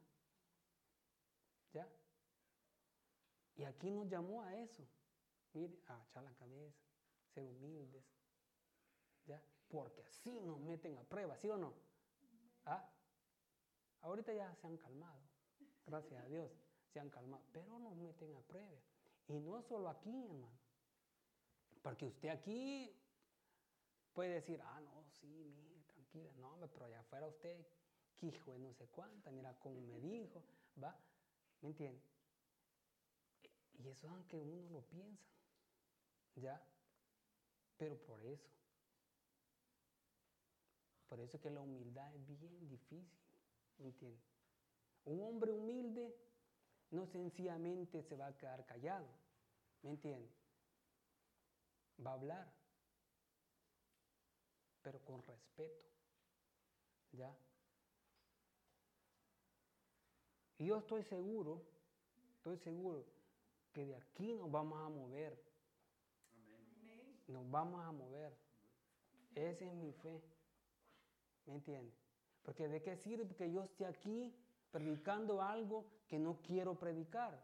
¿Ya? 1.73 1.89
Y 3.55 3.63
aquí 3.63 3.89
nos 3.93 4.09
llamó 4.09 4.43
a 4.43 4.57
eso. 4.57 4.85
Mire, 5.53 5.79
a 5.87 6.03
echar 6.03 6.25
la 6.25 6.35
cabeza, 6.35 6.83
ser 7.33 7.45
humildes. 7.45 8.05
¿Ya? 9.25 9.41
Porque 9.69 10.03
así 10.03 10.41
nos 10.41 10.59
meten 10.59 10.99
a 10.99 11.05
prueba, 11.05 11.37
¿sí 11.37 11.49
o 11.49 11.57
no? 11.57 11.73
¿Ah? 12.65 12.91
Ahorita 14.01 14.33
ya 14.33 14.53
se 14.57 14.67
han 14.67 14.77
calmado. 14.79 15.36
Gracias 15.87 16.23
a 16.23 16.29
Dios, 16.29 16.51
se 16.93 17.01
han 17.01 17.11
calmado. 17.11 17.43
Pero 17.53 17.79
nos 17.79 17.97
meten 17.97 18.35
a 18.35 18.41
prueba. 18.41 18.81
Y 19.29 19.39
no 19.39 19.63
solo 19.63 19.89
aquí, 19.89 20.25
hermano. 20.25 20.59
Porque 21.83 22.07
usted 22.07 22.29
aquí 22.29 22.93
puede 24.13 24.35
decir, 24.35 24.61
ah, 24.63 24.81
no, 24.81 25.05
sí, 25.21 25.27
mire, 25.27 25.81
tranquila. 25.87 26.31
No, 26.39 26.69
pero 26.73 26.87
allá 26.87 27.01
afuera 27.01 27.29
usted, 27.29 27.65
que 28.19 28.27
hijo 28.27 28.53
de 28.53 28.59
no 28.59 28.73
sé 28.75 28.89
cuánta, 28.89 29.31
mira 29.31 29.57
cómo 29.61 29.81
me 29.83 30.01
dijo, 30.01 30.43
¿va? 30.83 30.99
¿Me 31.61 31.69
entiende? 31.69 32.03
Y 33.79 33.89
eso 33.89 34.09
aunque 34.09 34.37
uno 34.37 34.71
lo 34.71 34.83
piensa. 34.83 35.29
¿Ya? 36.35 36.61
Pero 37.77 37.97
por 38.05 38.25
eso. 38.25 38.51
Por 41.09 41.21
eso 41.21 41.37
es 41.37 41.43
que 41.43 41.51
la 41.51 41.61
humildad 41.61 42.13
es 42.15 42.27
bien 42.27 42.69
difícil. 42.69 43.09
¿Me 43.79 43.87
entiendes? 43.87 44.36
Un 45.07 45.21
hombre 45.23 45.53
humilde 45.53 46.15
no 46.91 47.07
sencillamente 47.07 48.03
se 48.03 48.17
va 48.17 48.27
a 48.27 48.37
quedar 48.37 48.67
callado. 48.67 49.07
¿Me 49.83 49.91
entiendes? 49.91 50.33
Va 52.05 52.11
a 52.11 52.15
hablar. 52.15 52.53
Pero 54.83 55.01
con 55.05 55.23
respeto. 55.23 55.87
¿Ya? 57.13 57.35
Y 60.59 60.67
yo 60.67 60.79
estoy 60.79 61.03
seguro, 61.05 61.63
estoy 62.37 62.59
seguro 62.59 63.05
que 63.73 63.85
de 63.85 63.95
aquí 63.95 64.35
nos 64.35 64.51
vamos 64.51 64.79
a 64.81 64.89
mover. 64.89 65.41
Nos 67.29 67.49
vamos 67.51 67.85
a 67.85 67.93
mover. 67.93 68.37
Esa 69.35 69.67
es 69.67 69.75
mi 69.75 69.93
fe. 69.93 70.23
¿Me 71.45 71.55
entiendes? 71.55 71.95
Porque 72.43 72.69
de 72.69 72.83
qué 72.83 72.97
sirve 72.97 73.35
que 73.35 73.51
yo 73.53 73.63
esté 73.63 73.87
aquí 73.87 74.35
predicando 74.77 75.41
algo 75.41 75.87
que 76.07 76.19
no 76.19 76.43
quiero 76.43 76.75
predicar. 76.75 77.43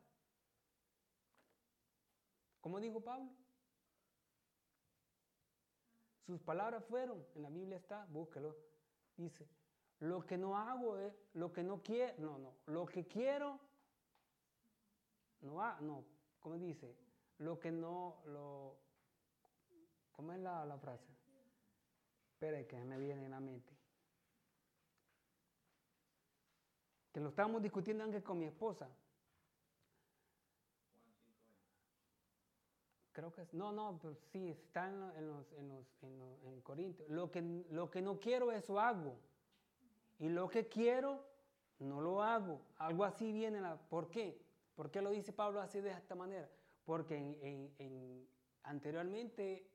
¿Cómo 2.61 2.79
dijo 2.79 3.01
Pablo? 3.01 3.31
Sus 6.27 6.43
palabras 6.43 6.85
fueron, 6.85 7.27
en 7.35 7.43
la 7.43 7.49
Biblia 7.49 7.79
está, 7.79 8.05
búsquelo. 8.11 8.55
Dice, 9.17 9.49
lo 10.01 10.27
que 10.27 10.37
no 10.37 10.59
hago 10.59 10.99
es, 10.99 11.15
lo 11.33 11.51
que 11.51 11.63
no 11.63 11.83
quiero, 11.83 12.13
no, 12.19 12.39
no, 12.39 12.55
lo 12.67 12.85
que 12.85 13.07
quiero, 13.07 13.59
no, 15.41 15.63
ha, 15.63 15.81
no, 15.81 16.05
¿cómo 16.39 16.57
dice? 16.59 16.95
Lo 17.39 17.59
que 17.59 17.73
no, 17.73 18.21
lo, 18.27 18.77
¿cómo 20.13 20.35
es 20.35 20.39
la, 20.39 20.67
la 20.67 20.77
frase? 20.77 21.11
Espera 22.35 22.63
que 22.69 22.77
me 22.85 22.99
viene 22.99 23.25
en 23.25 23.31
la 23.31 23.41
mente. 23.41 23.82
Que 27.13 27.21
lo 27.21 27.29
estábamos 27.29 27.63
discutiendo 27.63 28.05
antes 28.05 28.23
con 28.23 28.39
mi 28.39 28.47
esposa. 28.47 28.89
Creo 33.13 33.31
que 33.31 33.43
es, 33.43 33.53
no, 33.53 33.73
no, 33.73 33.99
pues 34.01 34.19
sí, 34.33 34.49
está 34.49 34.89
en, 34.89 34.99
los, 34.99 35.15
en, 35.19 35.29
los, 35.29 35.53
en, 36.03 36.19
los, 36.19 36.45
en, 36.45 36.61
Corintios. 36.63 37.09
Lo 37.11 37.31
que, 37.31 37.43
lo 37.71 37.91
que 37.91 38.01
no 38.01 38.19
quiero, 38.19 38.51
eso 38.51 38.81
hago. 38.81 39.19
Y 40.19 40.31
lo 40.31 40.49
que 40.49 40.67
quiero, 40.69 41.23
no 41.79 42.01
lo 42.01 42.23
hago. 42.23 42.63
Algo 42.79 43.05
así 43.05 43.31
viene. 43.31 43.61
La, 43.61 43.77
¿Por 43.77 44.09
qué? 44.09 44.41
¿Por 44.75 44.91
qué 44.91 45.03
lo 45.03 45.11
dice 45.11 45.33
Pablo 45.33 45.61
así 45.61 45.81
de 45.81 45.91
esta 45.91 46.15
manera? 46.15 46.49
Porque 46.87 47.17
en, 47.17 48.27
anteriormente, 48.63 49.69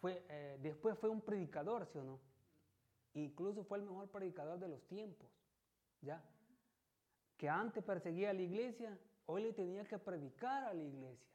fue, 0.00 0.24
eh, 0.28 0.58
después 0.60 0.98
fue 0.98 1.08
un 1.08 1.20
predicador, 1.20 1.86
¿sí 1.86 1.98
o 1.98 2.04
no? 2.04 2.18
Incluso 3.14 3.64
fue 3.64 3.78
el 3.78 3.84
mejor 3.84 4.08
predicador 4.08 4.58
de 4.58 4.68
los 4.68 4.82
tiempos, 4.86 5.28
¿ya? 6.02 6.22
Que 7.36 7.48
antes 7.48 7.82
perseguía 7.84 8.30
a 8.30 8.32
la 8.32 8.42
iglesia, 8.42 8.98
hoy 9.26 9.42
le 9.42 9.52
tenía 9.52 9.84
que 9.84 9.98
predicar 9.98 10.64
a 10.64 10.74
la 10.74 10.82
iglesia. 10.82 11.28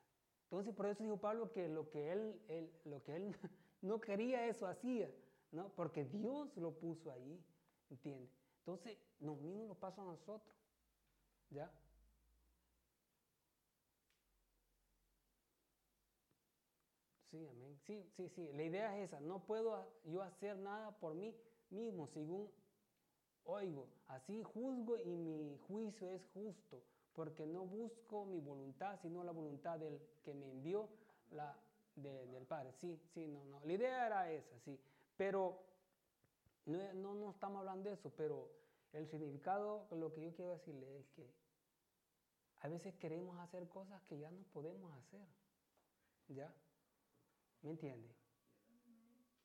Entonces, 0.43 0.75
por 0.75 0.86
eso 0.86 1.04
dijo 1.04 1.17
Pablo 1.17 1.51
que 1.51 1.67
lo 1.67 1.89
que 1.89 2.12
él, 2.12 2.71
lo 2.86 3.04
que 3.04 3.15
él 3.15 3.36
no 3.82 3.99
quería, 3.99 4.47
eso 4.47 4.67
hacía, 4.67 5.10
¿no? 5.51 5.69
Porque 5.69 6.06
Dios 6.06 6.56
lo 6.58 6.71
puso 6.71 7.12
ahí, 7.12 7.43
¿entiendes? 7.89 8.30
Entonces, 8.60 8.97
lo 9.19 9.36
mismo 9.36 9.65
nos 9.67 9.78
pasa 9.78 10.01
a 10.01 10.06
nosotros, 10.06 10.56
¿ya? 11.49 11.71
Sí, 17.36 17.45
amén. 17.47 17.78
Sí, 17.86 18.10
sí, 18.15 18.30
sí. 18.30 18.49
La 18.54 18.63
idea 18.63 18.97
es 18.97 19.10
esa. 19.10 19.19
No 19.19 19.43
puedo 19.43 19.86
yo 20.06 20.21
hacer 20.21 20.58
nada 20.58 20.91
por 20.99 21.15
mí 21.15 21.36
mismo, 21.69 22.08
según 22.08 22.49
oigo. 23.45 23.88
Así 24.08 24.43
juzgo 24.43 24.97
y 24.97 25.15
mi 25.15 25.58
juicio 25.67 26.10
es 26.12 26.25
justo, 26.34 26.81
porque 27.13 27.45
no 27.45 27.63
busco 27.65 28.25
mi 28.25 28.39
voluntad, 28.39 28.99
sino 29.01 29.23
la 29.23 29.31
voluntad 29.31 29.79
del 29.79 29.99
que 30.23 30.34
me 30.34 30.49
envió, 30.49 30.89
la 31.31 31.55
de, 31.95 32.27
del 32.27 32.45
Padre. 32.45 32.73
Sí, 32.73 32.99
sí, 33.13 33.27
no, 33.27 33.43
no. 33.45 33.62
La 33.63 33.73
idea 33.73 34.05
era 34.08 34.31
esa, 34.31 34.60
sí. 34.60 34.79
Pero 35.17 35.63
no, 36.65 37.15
no, 37.15 37.31
estamos 37.31 37.60
hablando 37.60 37.89
de 37.89 37.95
eso, 37.95 38.12
pero 38.15 38.49
el 38.93 39.08
significado, 39.08 39.88
lo 39.91 40.12
que 40.12 40.21
yo 40.21 40.34
quiero 40.36 40.51
decirle 40.51 40.99
es 40.99 41.08
que 41.10 41.29
a 42.62 42.67
veces 42.67 42.95
queremos 42.95 43.38
hacer 43.39 43.67
cosas 43.69 44.01
que 44.03 44.17
ya 44.19 44.31
no 44.31 44.43
podemos 44.53 44.91
hacer. 44.93 45.27
¿Ya? 46.27 46.51
¿Me 47.62 47.71
entiende? 47.71 48.10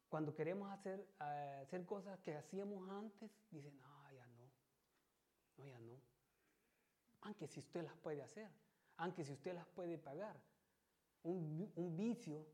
Cuando 0.08 0.34
queremos 0.34 0.72
hacer, 0.72 1.06
uh, 1.20 1.62
hacer 1.62 1.84
cosas 1.84 2.18
que 2.20 2.34
hacíamos 2.34 2.88
antes, 2.88 3.30
dicen, 3.50 3.78
no. 3.80 3.90
No, 5.60 5.66
ya 5.66 5.78
no. 5.80 6.00
Aunque 7.22 7.46
si 7.46 7.60
usted 7.60 7.82
las 7.82 7.96
puede 7.96 8.22
hacer, 8.22 8.50
aunque 8.96 9.24
si 9.24 9.32
usted 9.32 9.54
las 9.54 9.66
puede 9.68 9.98
pagar. 9.98 10.36
Un, 11.22 11.70
un 11.76 11.96
vicio 11.96 12.46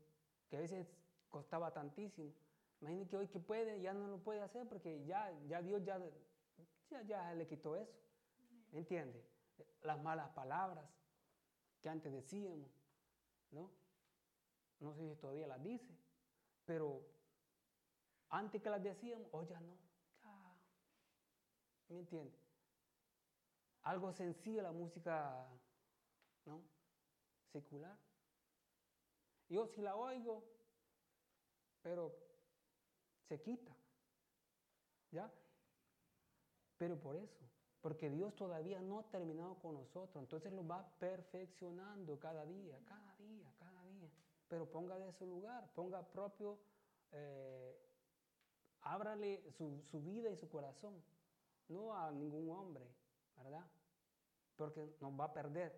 que 0.49 0.57
a 0.57 0.59
veces 0.59 0.87
costaba 1.29 1.71
tantísimo. 1.71 2.33
Imagine 2.81 3.07
que 3.07 3.17
hoy 3.17 3.27
que 3.27 3.39
puede, 3.39 3.81
ya 3.81 3.93
no 3.93 4.07
lo 4.07 4.19
puede 4.19 4.41
hacer 4.41 4.67
porque 4.67 5.03
ya, 5.05 5.31
ya 5.47 5.61
Dios 5.61 5.83
ya, 5.83 5.99
ya, 6.89 7.01
ya 7.03 7.33
le 7.33 7.47
quitó 7.47 7.75
eso. 7.75 7.97
¿Me 8.71 8.79
entiende? 8.79 9.25
Las 9.81 10.01
malas 10.01 10.29
palabras 10.29 10.85
que 11.81 11.89
antes 11.89 12.11
decíamos, 12.11 12.69
¿no? 13.51 13.71
No 14.79 14.93
sé 14.93 15.09
si 15.09 15.15
todavía 15.15 15.47
las 15.47 15.63
dice, 15.63 15.97
pero 16.65 17.01
antes 18.29 18.61
que 18.61 18.69
las 18.69 18.83
decíamos, 18.83 19.27
oh 19.31 19.43
ya 19.43 19.59
no, 19.59 19.75
ya. 20.23 20.55
¿Me 21.89 21.99
entiende? 21.99 22.37
Algo 23.87 24.11
sencillo 24.11 24.61
la 24.61 24.71
música, 24.71 25.47
¿no? 26.45 26.61
Secular. 27.51 27.97
Yo 29.49 29.65
si 29.67 29.81
la 29.81 29.95
oigo, 29.95 30.43
pero 31.81 32.13
se 33.27 33.39
quita. 33.41 33.73
¿Ya? 35.11 35.31
Pero 36.77 36.99
por 36.99 37.15
eso, 37.15 37.45
porque 37.81 38.09
Dios 38.09 38.35
todavía 38.35 38.81
no 38.81 38.99
ha 38.99 39.09
terminado 39.09 39.55
con 39.59 39.75
nosotros, 39.75 40.21
entonces 40.21 40.51
lo 40.51 40.67
va 40.67 40.85
perfeccionando 40.99 42.19
cada 42.19 42.45
día, 42.45 42.77
cada 42.85 43.15
día, 43.15 43.53
cada 43.57 43.83
día 43.85 44.11
pero 44.47 44.69
ponga 44.69 44.97
de 44.97 45.11
su 45.13 45.25
lugar, 45.25 45.69
ponga 45.75 46.01
propio, 46.01 46.57
eh, 47.11 47.75
ábrale 48.81 49.51
su, 49.51 49.81
su, 49.91 50.01
vida 50.01 50.29
y 50.29 50.37
su 50.37 50.49
corazón, 50.49 50.93
no 51.67 51.93
a 51.93 52.11
ningún 52.11 52.49
hombre, 52.49 52.87
¿verdad? 53.35 53.65
Porque 54.57 54.95
nos 54.99 55.17
va 55.19 55.25
a 55.25 55.33
perder. 55.33 55.73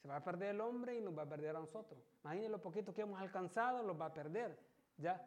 Se 0.00 0.08
va 0.08 0.16
a 0.16 0.24
perder 0.24 0.50
el 0.50 0.60
hombre 0.60 0.96
y 0.96 1.00
nos 1.00 1.16
va 1.16 1.22
a 1.22 1.28
perder 1.28 1.54
a 1.54 1.60
nosotros. 1.60 2.02
Imagínense 2.24 2.50
lo 2.50 2.60
poquito 2.60 2.92
que 2.92 3.02
hemos 3.02 3.20
alcanzado, 3.20 3.82
los 3.82 4.00
va 4.00 4.06
a 4.06 4.14
perder. 4.14 4.58
Ya, 4.96 5.24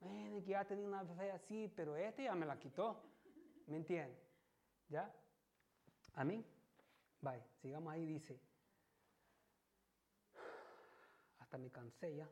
que 0.00 0.42
ya 0.46 0.64
tenía 0.64 0.86
una 0.86 1.04
fe 1.04 1.30
así, 1.30 1.70
pero 1.76 1.96
este 1.96 2.24
ya 2.24 2.34
me 2.34 2.46
la 2.46 2.58
quitó. 2.58 3.02
¿Me 3.66 3.76
entiende? 3.76 4.16
¿Ya? 4.88 5.12
Amén. 6.14 6.44
Bye. 7.20 7.42
Sigamos 7.60 7.92
ahí, 7.92 8.06
dice 8.06 8.40
me 11.58 11.70
cansé 11.70 12.14
ya. 12.16 12.28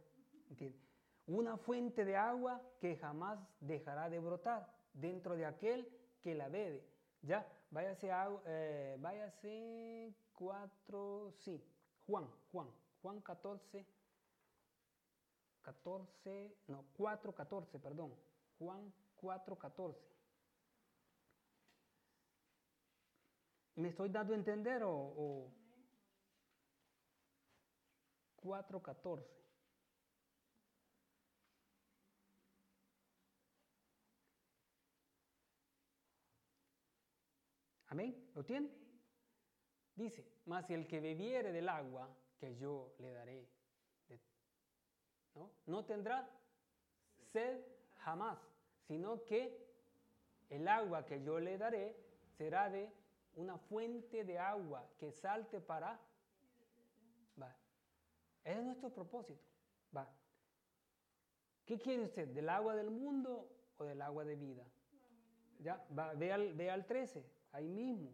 Una 1.26 1.56
fuente 1.56 2.04
de 2.04 2.16
agua 2.16 2.60
que 2.80 2.96
jamás 2.96 3.38
dejará 3.60 4.10
de 4.10 4.18
brotar 4.18 4.68
dentro 4.92 5.36
de 5.36 5.46
aquel 5.46 5.88
que 6.20 6.34
la 6.34 6.48
bebe. 6.48 6.84
Ya, 7.22 7.46
váyase, 7.70 8.10
a, 8.10 8.28
eh, 8.46 8.96
váyase 8.98 10.12
4, 10.34 11.32
sí, 11.38 11.62
Juan, 12.06 12.28
Juan, 12.50 12.68
Juan 13.00 13.20
14, 13.20 13.86
14, 15.62 16.56
no, 16.66 16.84
4, 16.96 17.32
14, 17.32 17.78
perdón, 17.78 18.12
Juan 18.58 18.92
4, 19.16 19.56
14. 19.56 20.12
¿Me 23.76 23.88
estoy 23.88 24.10
dando 24.10 24.34
a 24.34 24.36
entender 24.36 24.82
o, 24.82 24.90
o 24.90 25.52
4.14. 28.42 29.41
Amén. 37.93 38.30
¿Lo 38.34 38.43
tiene? 38.43 38.70
Dice, 39.95 40.26
mas 40.47 40.70
el 40.70 40.86
que 40.86 40.99
bebiere 40.99 41.53
del 41.53 41.68
agua 41.68 42.09
que 42.38 42.57
yo 42.57 42.95
le 42.99 43.12
daré, 43.12 43.47
¿no? 45.34 45.51
no 45.66 45.84
tendrá 45.84 46.26
sed 47.32 47.61
jamás, 47.99 48.38
sino 48.86 49.22
que 49.24 49.62
el 50.49 50.66
agua 50.68 51.05
que 51.05 51.22
yo 51.22 51.38
le 51.38 51.59
daré 51.59 51.95
será 52.38 52.70
de 52.70 52.90
una 53.34 53.59
fuente 53.59 54.24
de 54.24 54.38
agua 54.38 54.88
que 54.99 55.12
salte 55.12 55.61
para 55.61 56.01
ese 58.45 58.59
es 58.59 58.64
nuestro 58.64 58.90
propósito. 58.90 59.45
Va. 59.95 60.09
¿Qué 61.64 61.78
quiere 61.78 62.05
usted? 62.05 62.28
¿Del 62.28 62.49
agua 62.49 62.74
del 62.74 62.90
mundo 62.90 63.49
o 63.78 63.84
del 63.84 64.03
agua 64.03 64.24
de 64.24 64.36
vida? 64.36 64.64
Ya, 65.61 65.84
va, 65.97 66.12
ve, 66.14 66.32
al, 66.32 66.55
ve 66.55 66.70
al 66.70 66.86
13, 66.86 67.24
ahí 67.53 67.68
mismo. 67.68 68.11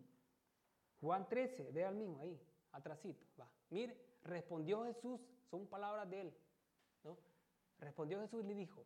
Juan 1.00 1.28
13, 1.28 1.70
ve 1.72 1.84
al 1.84 1.94
mismo, 1.94 2.18
ahí, 2.20 2.40
atrasito, 2.72 3.24
va. 3.40 3.48
Mire, 3.70 3.96
respondió 4.24 4.84
Jesús, 4.84 5.20
son 5.50 5.66
palabras 5.66 6.08
de 6.10 6.22
él, 6.22 6.34
¿no? 7.04 7.16
Respondió 7.78 8.20
Jesús 8.20 8.44
y 8.44 8.48
le 8.48 8.54
dijo, 8.54 8.84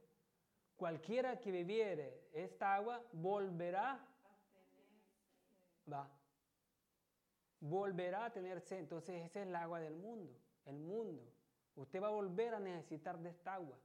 cualquiera 0.77 1.41
que 1.41 1.51
bebiere 1.51 2.29
esta 2.33 2.75
agua 2.75 3.03
volverá, 3.13 4.07
va, 5.91 6.11
volverá 7.61 8.27
a 8.27 8.33
tener 8.33 8.61
sed. 8.61 8.79
Entonces 8.79 9.25
ese 9.25 9.41
es 9.41 9.47
el 9.47 9.57
agua 9.57 9.81
del 9.81 9.97
mundo, 9.97 10.37
el 10.67 10.79
mundo. 10.79 11.23
Usted 11.77 12.03
va 12.03 12.09
a 12.09 12.11
volver 12.11 12.55
a 12.55 12.61
necesitar 12.61 13.19
de 13.19 13.31
esta 13.31 13.55
agua. 13.55 13.79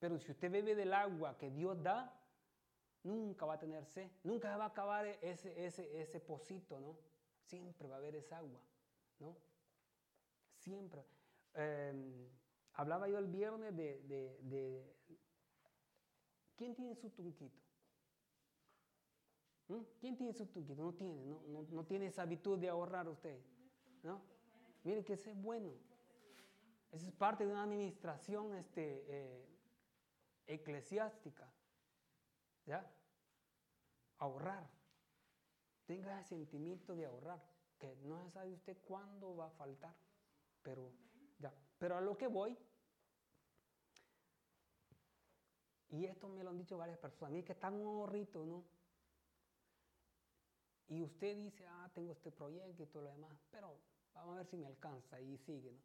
Pero 0.00 0.18
si 0.18 0.32
usted 0.32 0.50
bebe 0.50 0.74
del 0.74 0.92
agua 0.92 1.36
que 1.38 1.50
Dios 1.50 1.80
da, 1.82 2.17
nunca 3.02 3.46
va 3.46 3.54
a 3.54 3.58
tener 3.58 3.84
sed, 3.86 4.10
nunca 4.24 4.56
va 4.56 4.64
a 4.64 4.68
acabar 4.68 5.06
ese, 5.06 5.64
ese, 5.64 6.00
ese 6.00 6.20
pocito, 6.20 6.80
¿no? 6.80 6.96
Siempre 7.42 7.88
va 7.88 7.96
a 7.96 7.98
haber 7.98 8.16
esa 8.16 8.38
agua, 8.38 8.60
¿no? 9.18 9.36
Siempre. 10.56 11.04
Eh, 11.54 12.28
hablaba 12.74 13.08
yo 13.08 13.18
el 13.18 13.26
viernes 13.26 13.74
de, 13.76 14.00
de, 14.42 14.94
¿Quién 16.56 16.74
tiene 16.74 16.94
su 16.94 17.10
tunquito? 17.10 17.60
¿Mm? 19.68 19.82
¿Quién 20.00 20.16
tiene 20.16 20.32
su 20.32 20.46
tunquito? 20.46 20.82
No 20.82 20.92
tiene, 20.92 21.14
no, 21.24 21.42
no, 21.46 21.62
no 21.70 21.84
tiene 21.84 22.06
esa 22.06 22.22
habitud 22.22 22.58
de 22.58 22.68
ahorrar 22.68 23.08
usted, 23.08 23.40
¿no? 24.02 24.20
Miren 24.82 25.04
que 25.04 25.14
ese 25.14 25.30
es 25.30 25.40
bueno. 25.40 25.72
Esa 26.90 27.06
es 27.06 27.12
parte 27.12 27.44
de 27.44 27.52
una 27.52 27.62
administración 27.62 28.54
este, 28.54 29.04
eh, 29.08 29.46
eclesiástica. 30.46 31.52
¿Ya? 32.68 32.86
Ahorrar. 34.18 34.68
Tenga 35.86 36.20
ese 36.20 36.28
sentimiento 36.36 36.94
de 36.94 37.06
ahorrar, 37.06 37.42
que 37.78 37.96
no 38.02 38.22
se 38.24 38.30
sabe 38.32 38.52
usted 38.52 38.76
cuándo 38.84 39.34
va 39.34 39.46
a 39.46 39.50
faltar, 39.50 39.96
pero 40.62 40.92
ya. 41.38 41.50
Pero 41.78 41.96
a 41.96 42.02
lo 42.02 42.18
que 42.18 42.26
voy, 42.26 42.58
y 45.88 46.04
esto 46.04 46.28
me 46.28 46.44
lo 46.44 46.50
han 46.50 46.58
dicho 46.58 46.76
varias 46.76 46.98
personas, 46.98 47.30
a 47.30 47.34
mí 47.34 47.42
que 47.42 47.52
está 47.52 47.70
un 47.70 47.80
ahorrito, 47.80 48.44
¿no? 48.44 48.66
Y 50.88 51.02
usted 51.02 51.36
dice, 51.36 51.66
ah, 51.66 51.90
tengo 51.94 52.12
este 52.12 52.30
proyecto 52.30 52.82
y 52.82 52.86
todo 52.86 53.04
lo 53.04 53.10
demás, 53.10 53.32
pero 53.50 53.80
vamos 54.12 54.34
a 54.34 54.38
ver 54.38 54.46
si 54.46 54.58
me 54.58 54.66
alcanza 54.66 55.18
y 55.22 55.38
sigue, 55.38 55.72
¿no? 55.72 55.80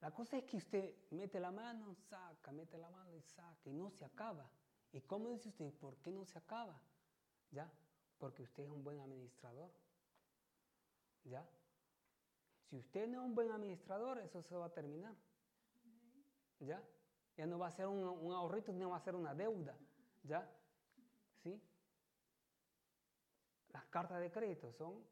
La 0.00 0.10
cosa 0.10 0.36
es 0.36 0.44
que 0.44 0.58
usted 0.58 0.94
mete 1.10 1.40
la 1.40 1.50
mano, 1.50 1.94
saca, 1.94 2.52
mete 2.52 2.76
la 2.76 2.90
mano 2.90 3.14
y 3.14 3.22
saca, 3.22 3.70
y 3.70 3.72
no 3.72 3.90
se 3.90 4.04
acaba. 4.04 4.50
¿Y 4.92 5.00
cómo 5.02 5.30
dice 5.30 5.48
usted? 5.48 5.72
¿Por 5.74 5.96
qué 5.98 6.10
no 6.10 6.24
se 6.24 6.38
acaba? 6.38 6.80
¿Ya? 7.50 7.70
Porque 8.18 8.42
usted 8.42 8.64
es 8.64 8.70
un 8.70 8.82
buen 8.82 9.00
administrador. 9.00 9.70
¿Ya? 11.24 11.48
Si 12.68 12.76
usted 12.76 13.08
no 13.08 13.20
es 13.20 13.26
un 13.26 13.34
buen 13.34 13.50
administrador, 13.50 14.18
eso 14.18 14.42
se 14.42 14.56
va 14.56 14.66
a 14.66 14.72
terminar. 14.72 15.14
¿Ya? 16.60 16.82
Ya 17.36 17.46
no 17.46 17.58
va 17.58 17.68
a 17.68 17.72
ser 17.72 17.86
un, 17.86 18.32
ahorrito, 18.32 18.72
no 18.72 18.90
va 18.90 18.96
a 18.96 19.00
ser 19.00 19.14
una 19.14 19.34
deuda. 19.34 19.76
¿Ya? 20.22 20.48
¿Sí? 21.42 21.60
Las 23.72 23.84
cartas 23.86 24.20
de 24.20 24.30
crédito 24.30 24.72
son 24.72 25.04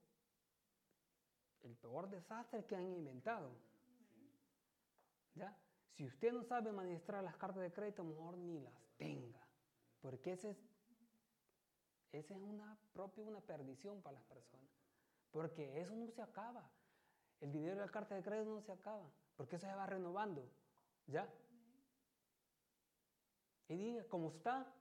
el 1.62 1.76
peor 1.76 2.08
desastre 2.10 2.64
que 2.66 2.76
han 2.76 2.86
inventado. 2.86 3.50
¿Ya? 5.34 5.56
Si 5.94 6.04
usted 6.04 6.32
no 6.32 6.42
sabe 6.42 6.70
administrar 6.70 7.24
las 7.24 7.36
cartas 7.36 7.62
de 7.62 7.72
crédito, 7.72 8.04
mejor 8.04 8.36
ni 8.36 8.60
las 8.60 8.74
tenga. 8.96 9.37
Porque 10.00 10.32
esa 10.32 10.48
es, 10.50 10.56
ese 12.12 12.34
es 12.34 12.40
una 12.40 12.76
propia 12.92 13.24
una 13.24 13.40
perdición 13.40 14.00
para 14.02 14.14
las 14.14 14.24
personas. 14.24 14.68
Porque 15.30 15.80
eso 15.80 15.94
no 15.94 16.08
se 16.10 16.22
acaba. 16.22 16.70
El 17.40 17.52
dinero 17.52 17.76
de 17.76 17.86
la 17.86 17.90
carta 17.90 18.14
de 18.14 18.22
crédito 18.22 18.50
no 18.50 18.62
se 18.62 18.72
acaba. 18.72 19.10
Porque 19.36 19.56
eso 19.56 19.66
se 19.66 19.74
va 19.74 19.86
renovando. 19.86 20.48
¿Ya? 21.06 21.28
Y 23.68 23.76
diga, 23.76 24.04
como 24.08 24.30
está, 24.30 24.74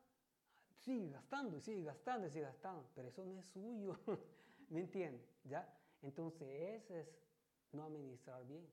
sigue 0.80 1.10
gastando 1.10 1.60
sigue 1.60 1.84
gastando 1.84 2.30
sigue 2.30 2.46
gastando. 2.46 2.90
Pero 2.96 3.10
eso 3.10 3.26
no 3.26 3.40
es 3.40 3.46
suyo. 3.48 4.00
¿Me 4.70 4.80
entiende? 4.80 5.26
¿Ya? 5.44 5.68
Entonces, 6.02 6.48
ese 6.82 7.02
es 7.02 7.08
no 7.72 7.84
administrar 7.84 8.46
bien. 8.46 8.68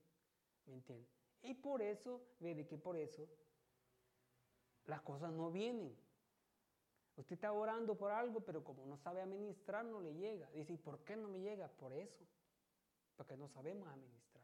¿Me 0.65 0.73
entiende? 0.73 1.07
Y 1.43 1.53
por 1.53 1.81
eso, 1.81 2.21
ve 2.39 2.65
que 2.65 2.77
por 2.77 2.97
eso 2.97 3.27
las 4.85 5.01
cosas 5.01 5.31
no 5.31 5.51
vienen. 5.51 5.95
Usted 7.17 7.35
está 7.35 7.53
orando 7.53 7.95
por 7.97 8.11
algo, 8.11 8.41
pero 8.41 8.63
como 8.63 8.85
no 8.85 8.97
sabe 8.97 9.21
administrar, 9.21 9.85
no 9.85 10.01
le 10.01 10.13
llega. 10.13 10.49
Dice, 10.51 10.73
¿y 10.73 10.77
por 10.77 10.99
qué 11.05 11.15
no 11.15 11.29
me 11.29 11.39
llega? 11.39 11.67
Por 11.69 11.93
eso. 11.93 12.25
Porque 13.15 13.37
no 13.37 13.47
sabemos 13.47 13.87
administrar. 13.87 14.43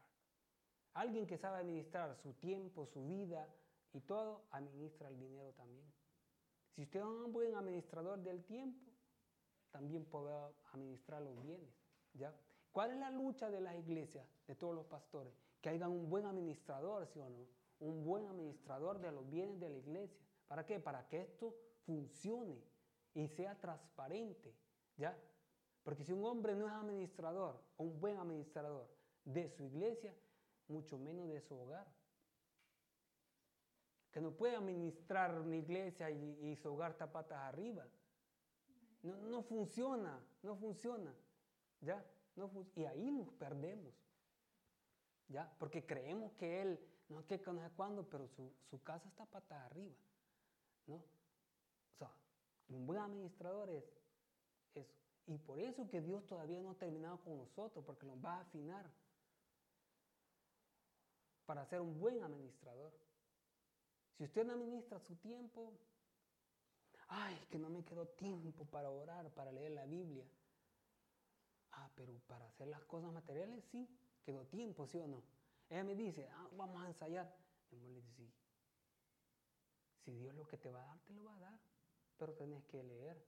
Alguien 0.94 1.26
que 1.26 1.36
sabe 1.36 1.58
administrar 1.58 2.16
su 2.16 2.32
tiempo, 2.34 2.86
su 2.86 3.06
vida 3.06 3.46
y 3.92 4.00
todo, 4.00 4.46
administra 4.50 5.08
el 5.08 5.18
dinero 5.18 5.52
también. 5.52 5.86
Si 6.74 6.82
usted 6.82 7.00
es 7.00 7.06
un 7.06 7.32
buen 7.32 7.54
administrador 7.54 8.22
del 8.22 8.42
tiempo, 8.44 8.90
también 9.70 10.04
podrá 10.06 10.50
administrar 10.72 11.22
los 11.22 11.40
bienes. 11.42 11.74
¿ya? 12.14 12.34
¿Cuál 12.72 12.92
es 12.92 12.98
la 12.98 13.10
lucha 13.10 13.50
de 13.50 13.60
las 13.60 13.74
iglesias, 13.76 14.26
de 14.46 14.54
todos 14.54 14.74
los 14.74 14.86
pastores? 14.86 15.34
Que 15.60 15.68
haya 15.68 15.88
un 15.88 16.08
buen 16.08 16.24
administrador, 16.24 17.06
¿sí 17.06 17.20
o 17.20 17.28
no? 17.28 17.46
Un 17.80 18.04
buen 18.04 18.26
administrador 18.26 18.98
de 18.98 19.12
los 19.12 19.28
bienes 19.28 19.60
de 19.60 19.68
la 19.68 19.76
iglesia. 19.76 20.24
¿Para 20.46 20.64
qué? 20.64 20.80
Para 20.80 21.06
que 21.08 21.20
esto 21.20 21.54
funcione 21.84 22.62
y 23.14 23.28
sea 23.28 23.58
transparente, 23.58 24.54
¿ya? 24.96 25.16
Porque 25.82 26.04
si 26.04 26.12
un 26.12 26.24
hombre 26.24 26.54
no 26.54 26.66
es 26.66 26.72
administrador, 26.72 27.60
un 27.76 27.98
buen 28.00 28.18
administrador 28.18 28.88
de 29.24 29.48
su 29.48 29.64
iglesia, 29.64 30.14
mucho 30.68 30.98
menos 30.98 31.28
de 31.28 31.40
su 31.40 31.54
hogar. 31.56 31.86
Que 34.12 34.20
no 34.20 34.32
puede 34.32 34.56
administrar 34.56 35.38
una 35.40 35.56
iglesia 35.56 36.10
y, 36.10 36.54
su 36.56 36.72
hogar 36.72 36.92
está 36.92 37.10
patas 37.10 37.38
arriba. 37.38 37.86
No, 39.02 39.16
no 39.16 39.42
funciona, 39.42 40.20
no 40.42 40.54
funciona, 40.54 41.12
¿ya? 41.80 42.04
No 42.36 42.50
y 42.76 42.84
ahí 42.84 43.10
nos 43.10 43.30
perdemos, 43.32 43.92
¿ya? 45.28 45.52
Porque 45.58 45.84
creemos 45.84 46.32
que 46.34 46.62
él, 46.62 46.80
no 47.08 47.22
sé 47.22 47.40
no 47.44 47.60
sé 47.60 47.70
cuándo, 47.74 48.08
pero 48.08 48.28
su, 48.28 48.52
su 48.70 48.82
casa 48.82 49.08
está 49.08 49.26
patas 49.26 49.60
arriba, 49.66 49.96
¿no? 50.86 51.02
Un 52.68 52.86
buen 52.86 53.00
administrador 53.00 53.70
es 53.70 53.84
eso. 54.74 54.94
Y 55.26 55.38
por 55.38 55.58
eso 55.58 55.88
que 55.88 56.00
Dios 56.00 56.26
todavía 56.26 56.60
no 56.60 56.70
ha 56.70 56.74
terminado 56.74 57.20
con 57.20 57.36
nosotros, 57.36 57.84
porque 57.84 58.06
nos 58.06 58.22
va 58.24 58.36
a 58.36 58.40
afinar 58.40 58.90
para 61.46 61.64
ser 61.66 61.80
un 61.80 61.98
buen 61.98 62.22
administrador. 62.22 62.92
Si 64.16 64.24
usted 64.24 64.44
no 64.44 64.54
administra 64.54 64.98
su 65.00 65.16
tiempo, 65.16 65.72
ay, 67.08 67.38
que 67.50 67.58
no 67.58 67.68
me 67.68 67.84
quedó 67.84 68.06
tiempo 68.06 68.64
para 68.66 68.90
orar, 68.90 69.30
para 69.30 69.52
leer 69.52 69.72
la 69.72 69.86
Biblia. 69.86 70.26
Ah, 71.72 71.90
pero 71.94 72.12
para 72.26 72.46
hacer 72.46 72.68
las 72.68 72.84
cosas 72.84 73.12
materiales 73.12 73.64
sí, 73.70 73.88
quedó 74.24 74.44
tiempo, 74.46 74.86
¿sí 74.86 74.98
o 74.98 75.06
no? 75.06 75.22
Ella 75.70 75.84
me 75.84 75.94
dice, 75.94 76.28
ah, 76.30 76.48
vamos 76.56 76.82
a 76.82 76.88
ensayar. 76.88 77.34
Y 77.70 77.76
le 77.76 77.88
digo, 77.88 78.02
sí. 78.16 78.30
Si 80.04 80.12
Dios 80.12 80.34
lo 80.34 80.46
que 80.46 80.58
te 80.58 80.70
va 80.70 80.82
a 80.82 80.86
dar, 80.86 80.98
te 81.00 81.14
lo 81.14 81.24
va 81.24 81.36
a 81.36 81.40
dar 81.40 81.71
pero 82.22 82.34
tenés 82.34 82.64
que 82.66 82.80
leer. 82.84 83.20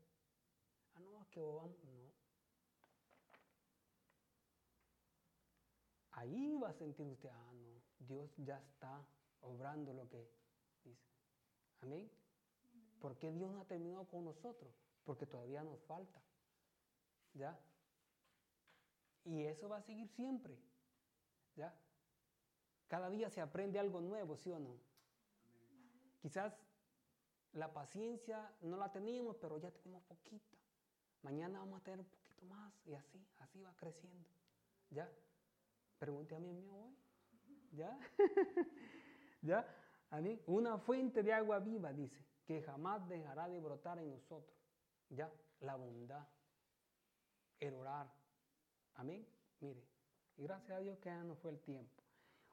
Ah, 0.95 1.01
no, 1.01 1.21
es 1.21 1.27
que 1.31 1.41
vamos, 1.41 1.77
no. 1.83 2.13
Ahí 6.13 6.57
va 6.63 6.69
a 6.69 6.73
sentir 6.75 7.05
usted, 7.09 7.29
ah, 7.29 7.53
no, 7.55 7.83
Dios 7.99 8.33
ya 8.37 8.57
está 8.61 9.05
obrando 9.41 9.93
lo 9.93 10.09
que 10.09 10.31
dice. 10.85 11.11
Amén. 11.81 12.09
¿Por 13.01 13.19
qué 13.19 13.33
Dios 13.33 13.51
no 13.51 13.63
ha 13.63 13.65
terminado 13.65 14.07
con 14.07 14.25
nosotros? 14.25 14.73
Porque 15.03 15.27
todavía 15.27 15.65
nos 15.65 15.83
falta. 15.83 16.23
¿Ya? 17.33 17.59
Y 19.25 19.43
eso 19.43 19.69
va 19.69 19.79
a 19.79 19.83
seguir 19.83 20.09
siempre. 20.11 20.57
¿Ya? 21.57 21.75
Cada 22.87 23.11
día 23.11 23.29
se 23.29 23.41
aprende 23.41 23.81
algo 23.81 24.01
nuevo, 24.01 24.37
¿sí 24.37 24.53
o 24.53 24.61
no? 24.61 24.79
Quizás 26.23 26.64
la 27.55 27.73
paciencia 27.73 28.53
no 28.63 28.77
la 28.77 28.91
teníamos, 28.91 29.37
pero 29.37 29.59
ya 29.59 29.71
tenemos 29.71 30.03
poquita. 30.05 30.59
Mañana 31.23 31.61
vamos 31.61 31.81
a 31.81 31.85
tener 31.85 32.01
un 32.01 32.07
poquito 32.07 32.43
más 32.47 32.73
y 32.85 32.95
así, 32.95 33.25
así 33.39 33.61
va 33.63 33.75
creciendo. 33.77 34.29
¿Ya? 34.91 35.11
Pregunte 35.99 36.35
a 36.35 36.41
mí 36.41 36.53
mío 36.53 36.75
hoy. 36.75 36.97
¿Ya? 37.73 37.99
¿Ya? 39.43 39.67
A 40.11 40.21
mí, 40.21 40.41
una 40.47 40.79
fuente 40.79 41.23
de 41.23 41.33
agua 41.33 41.61
viva, 41.61 41.93
dice, 41.93 42.25
que 42.45 42.61
jamás 42.63 43.09
dejará 43.09 43.49
de 43.49 43.61
brotar 43.61 43.99
en 43.99 44.11
nosotros. 44.11 44.57
¿Ya? 45.09 45.33
La 45.61 45.77
bondad, 45.77 46.27
el 47.61 47.75
orar. 47.75 48.13
Amén. 48.95 49.27
Mire, 49.61 49.83
y 50.37 50.43
gracias 50.43 50.77
a 50.77 50.81
Dios 50.81 50.99
que 50.99 51.09
ya 51.09 51.23
no 51.23 51.37
fue 51.37 51.53
el 51.53 51.61
tiempo. 51.61 52.03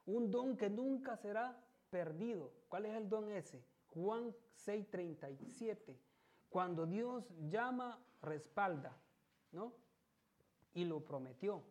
Un 0.05 0.31
don 0.31 0.55
que 0.55 0.69
nunca 0.69 1.17
será 1.17 1.59
perdido. 1.89 2.53
¿Cuál 2.69 2.85
es 2.85 2.95
el 2.95 3.09
don 3.09 3.29
ese? 3.31 3.63
Juan 3.93 4.35
6:37. 4.55 5.97
Cuando 6.49 6.85
Dios 6.85 7.25
llama, 7.49 8.03
respalda, 8.21 8.97
¿no? 9.51 9.73
Y 10.73 10.85
lo 10.85 11.03
prometió. 11.03 11.63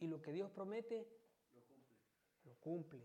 Y 0.00 0.06
lo 0.06 0.22
que 0.22 0.32
Dios 0.32 0.50
promete, 0.50 1.08
lo 1.54 1.62
cumple. 1.62 1.96
Lo 2.44 2.54
cumple. 2.60 3.04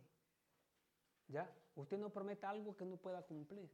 ¿Ya? 1.28 1.52
Usted 1.76 1.98
no 1.98 2.12
promete 2.12 2.46
algo 2.46 2.76
que 2.76 2.86
no 2.86 2.98
pueda 2.98 3.24
cumplir. 3.24 3.70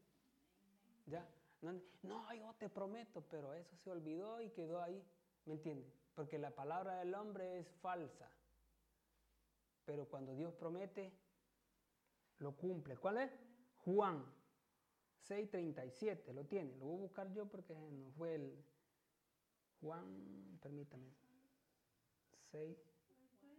¿Ya? 1.05 1.27
No, 1.61 1.73
no, 2.03 2.33
yo 2.33 2.53
te 2.53 2.69
prometo, 2.69 3.21
pero 3.29 3.53
eso 3.53 3.75
se 3.77 3.91
olvidó 3.91 4.41
y 4.41 4.49
quedó 4.51 4.81
ahí. 4.81 5.03
¿Me 5.45 5.53
entiende? 5.53 5.91
Porque 6.15 6.37
la 6.37 6.51
palabra 6.51 6.99
del 6.99 7.13
hombre 7.13 7.59
es 7.59 7.67
falsa. 7.81 8.29
Pero 9.85 10.07
cuando 10.07 10.35
Dios 10.35 10.53
promete, 10.53 11.11
lo 12.39 12.55
cumple. 12.55 12.97
¿Cuál 12.97 13.17
es? 13.19 13.31
Juan 13.85 14.25
6:37, 15.27 16.33
lo 16.33 16.45
tiene. 16.45 16.75
Lo 16.77 16.85
voy 16.85 16.97
a 16.97 17.01
buscar 17.01 17.31
yo 17.31 17.47
porque 17.47 17.73
no 17.75 18.11
fue 18.11 18.35
el 18.35 18.65
Juan, 19.81 20.59
permítame. 20.61 21.09
6. 22.51 22.77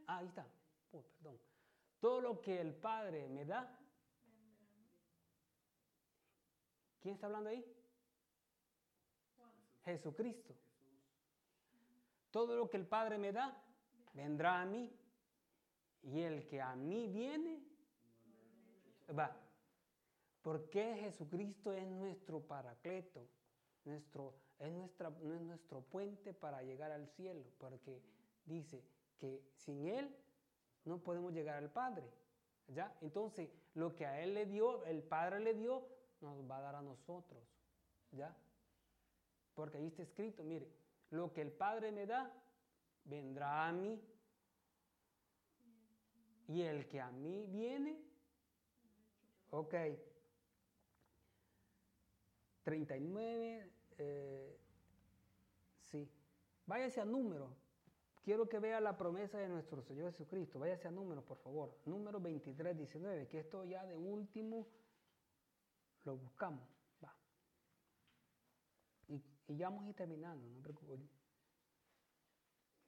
Ah, 0.06 0.18
ahí 0.18 0.26
está. 0.26 0.46
Perdón. 0.90 1.38
Todo 1.98 2.20
lo 2.20 2.40
que 2.40 2.60
el 2.60 2.74
Padre 2.74 3.28
me 3.28 3.44
da. 3.44 3.78
¿Quién 7.00 7.14
está 7.14 7.26
hablando 7.26 7.50
ahí? 7.50 7.64
Jesucristo. 9.84 10.54
Todo 12.30 12.56
lo 12.56 12.68
que 12.68 12.76
el 12.76 12.86
Padre 12.86 13.18
me 13.18 13.32
da, 13.32 13.62
vendrá 14.12 14.60
a 14.60 14.66
mí. 14.66 14.92
Y 16.02 16.20
el 16.20 16.46
que 16.46 16.60
a 16.60 16.76
mí 16.76 17.08
viene, 17.08 17.62
va. 19.12 19.36
Porque 20.42 20.96
Jesucristo 20.96 21.72
es 21.72 21.86
nuestro 21.86 22.40
paracleto, 22.40 23.26
nuestro, 23.84 24.34
es, 24.58 24.72
nuestra, 24.72 25.08
es 25.08 25.40
nuestro 25.42 25.82
puente 25.82 26.32
para 26.32 26.62
llegar 26.62 26.92
al 26.92 27.06
cielo. 27.08 27.44
Porque 27.58 28.02
dice 28.46 28.82
que 29.18 29.42
sin 29.54 29.86
Él 29.86 30.16
no 30.84 30.98
podemos 30.98 31.32
llegar 31.32 31.56
al 31.56 31.70
Padre. 31.70 32.11
¿Ya? 32.68 32.96
Entonces, 33.00 33.50
lo 33.74 33.94
que 33.94 34.06
a 34.06 34.22
Él 34.22 34.34
le 34.34 34.46
dio, 34.46 34.84
el 34.84 35.02
Padre 35.02 35.40
le 35.40 35.54
dio, 35.54 35.86
nos 36.20 36.48
va 36.48 36.58
a 36.58 36.62
dar 36.62 36.74
a 36.76 36.82
nosotros. 36.82 37.42
¿Ya? 38.12 38.34
Porque 39.54 39.78
ahí 39.78 39.88
está 39.88 40.02
escrito, 40.02 40.42
mire, 40.42 40.72
lo 41.11 41.32
que 41.32 41.42
el 41.42 41.52
Padre 41.52 41.92
me 41.92 42.06
da, 42.06 42.32
vendrá 43.04 43.68
a 43.68 43.72
mí. 43.72 44.00
Y 46.48 46.62
el 46.62 46.88
que 46.88 47.00
a 47.00 47.11
mí 47.11 47.46
viene, 47.46 48.09
ok. 49.51 49.74
39, 52.64 53.70
eh, 53.98 54.59
sí. 55.84 56.09
Váyase 56.66 57.01
a 57.01 57.05
número. 57.05 57.57
Quiero 58.22 58.48
que 58.48 58.59
vea 58.59 58.80
la 58.80 58.96
promesa 58.96 59.38
de 59.38 59.48
nuestro 59.48 59.82
Señor 59.82 60.12
Jesucristo. 60.12 60.59
Váyase 60.59 60.88
a 60.88 60.90
número, 60.90 61.22
por 61.22 61.38
favor. 61.38 61.74
Número 61.86 62.20
23, 62.20 62.76
19, 62.76 63.28
que 63.28 63.40
esto 63.40 63.64
ya 63.64 63.84
de 63.84 63.96
último 63.96 64.66
lo 66.05 66.16
buscamos. 66.16 66.68
Y 69.51 69.57
ya 69.57 69.68
vamos 69.68 69.84
a 69.84 69.88
ir 69.88 69.96
terminando, 69.96 70.48
no 70.48 70.62
preocupes. 70.62 71.01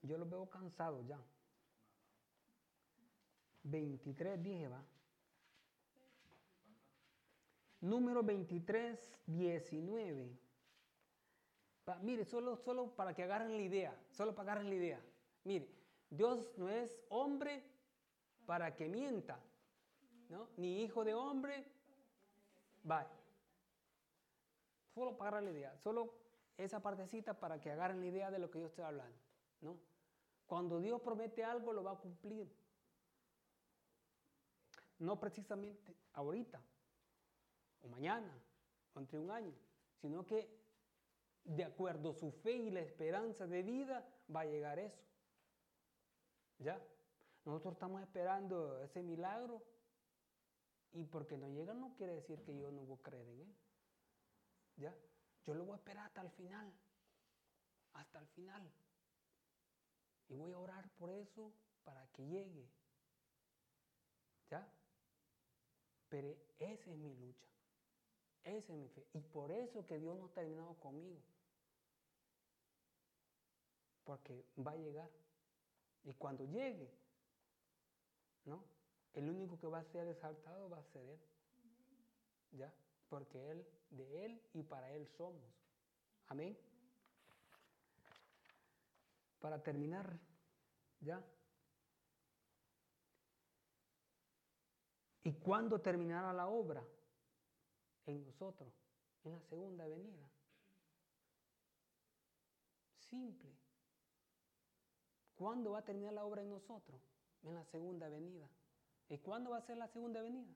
Yo 0.03 0.17
los 0.17 0.31
veo 0.31 0.49
cansados 0.49 1.05
ya. 1.09 1.21
23 3.65 4.41
dije, 4.41 4.69
va. 4.69 4.85
Número 7.83 8.23
23, 8.23 8.97
19. 9.27 10.39
mire, 12.03 12.25
solo, 12.25 12.57
solo 12.57 12.95
para 12.95 13.13
que 13.13 13.25
agarren 13.25 13.57
la 13.57 13.63
idea, 13.63 14.01
solo 14.13 14.37
para 14.37 14.53
agarren 14.53 14.71
la 14.71 14.77
idea. 14.77 15.01
Mire, 15.43 15.69
Dios 16.09 16.47
no 16.57 16.69
es 16.69 16.97
hombre 17.09 17.65
para 18.47 18.77
que 18.77 18.89
mienta, 18.89 19.41
¿no? 20.29 20.49
Ni 20.57 20.85
hijo 20.85 21.03
de 21.03 21.15
hombre. 21.15 21.67
Va. 22.89 23.11
Solo 24.95 25.17
para 25.17 25.31
agarrar 25.31 25.43
la 25.43 25.51
idea, 25.51 25.77
solo 25.79 26.15
esa 26.57 26.81
partecita 26.81 27.35
para 27.35 27.61
que 27.61 27.73
agarren 27.73 27.99
la 27.99 28.07
idea 28.07 28.31
de 28.31 28.39
lo 28.39 28.49
que 28.49 28.61
yo 28.61 28.67
estoy 28.67 28.85
hablando, 28.85 29.19
¿no? 29.61 29.77
Cuando 30.47 30.79
Dios 30.79 31.01
promete 31.01 31.43
algo, 31.43 31.73
lo 31.73 31.83
va 31.83 31.93
a 31.93 31.99
cumplir. 31.99 32.49
No 35.01 35.19
precisamente 35.19 35.97
ahorita, 36.13 36.63
o 37.83 37.89
mañana, 37.89 38.33
o 38.95 39.01
entre 39.01 39.19
un 39.19 39.31
año, 39.31 39.55
sino 40.01 40.25
que 40.25 40.63
de 41.45 41.65
acuerdo 41.65 42.11
a 42.11 42.15
su 42.15 42.31
fe 42.31 42.53
y 42.53 42.71
la 42.71 42.81
esperanza 42.81 43.47
de 43.47 43.63
vida, 43.63 44.07
va 44.35 44.41
a 44.41 44.45
llegar 44.45 44.79
eso. 44.79 45.03
¿Ya? 46.59 46.81
Nosotros 47.45 47.75
estamos 47.75 48.01
esperando 48.03 48.81
ese 48.83 49.03
milagro 49.03 49.63
y 50.93 51.05
porque 51.05 51.37
no 51.37 51.49
llega 51.49 51.75
no 51.75 51.95
quiere 51.95 52.15
decir 52.15 52.43
que 52.45 52.57
yo 52.57 52.71
no 52.71 52.83
voy 52.83 52.99
a 52.99 53.03
creer 53.03 53.29
en 53.29 53.41
él. 53.41 53.57
¿Ya? 54.77 54.97
Yo 55.45 55.55
lo 55.55 55.65
voy 55.65 55.75
a 55.75 55.77
esperar 55.77 56.07
hasta 56.07 56.23
el 56.23 56.31
final. 56.31 56.73
Hasta 57.95 58.21
el 58.21 58.27
final. 58.29 58.71
Y 60.29 60.35
voy 60.35 60.53
a 60.53 60.59
orar 60.59 60.89
por 60.91 61.11
eso 61.11 61.53
para 61.83 62.07
que 62.13 62.25
llegue. 62.25 62.71
¿Ya? 64.49 64.73
Pero 66.09 66.37
esa 66.59 66.91
es 66.91 66.97
mi 66.97 67.15
lucha. 67.15 67.49
Esa 68.45 68.73
es 68.73 68.79
mi 68.79 68.89
fe. 68.89 69.07
Y 69.13 69.21
por 69.21 69.53
eso 69.53 69.87
que 69.87 69.99
Dios 69.99 70.17
no 70.17 70.27
ha 70.27 70.33
terminado 70.33 70.75
conmigo. 70.75 71.21
Porque 74.05 74.45
va 74.59 74.73
a 74.73 74.77
llegar. 74.77 75.11
Y 76.05 76.15
cuando 76.15 76.45
llegue, 76.45 76.91
¿no? 78.45 78.65
El 79.15 79.29
único 79.29 79.59
que 79.59 79.67
va 79.67 79.79
a 79.79 79.85
ser 79.85 80.09
exaltado 80.09 80.69
va 80.69 80.79
a 80.79 80.85
ser 80.85 81.09
Él. 81.09 81.21
¿Ya? 82.53 82.73
Porque 83.09 83.51
Él 83.51 83.67
de 83.91 84.25
Él 84.25 84.43
y 84.55 84.63
para 84.63 84.91
Él 84.93 85.07
somos. 85.17 85.55
Amén. 86.27 86.59
Para 89.39 89.63
terminar, 89.63 90.19
ya. 91.01 91.23
¿Y 95.25 95.33
cuándo 95.35 95.81
terminará 95.81 96.33
la 96.33 96.49
obra? 96.49 96.85
En 98.07 98.25
nosotros, 98.25 98.73
en 99.25 99.33
la 99.33 99.41
segunda 99.43 99.87
venida. 99.87 100.29
Simple. 102.99 103.51
¿Cuándo 105.35 105.73
va 105.73 105.81
a 105.81 105.85
terminar 105.85 106.13
la 106.13 106.25
obra 106.25 106.43
en 106.43 106.51
nosotros? 106.51 107.01
En 107.43 107.55
la 107.55 107.65
segunda 107.65 108.09
venida. 108.09 108.49
¿Y 109.09 109.19
cuándo 109.19 109.51
va 109.51 109.59
a 109.59 109.63
ser 109.63 109.77
la 109.77 109.89
segunda 109.89 110.23
venida? 110.23 110.55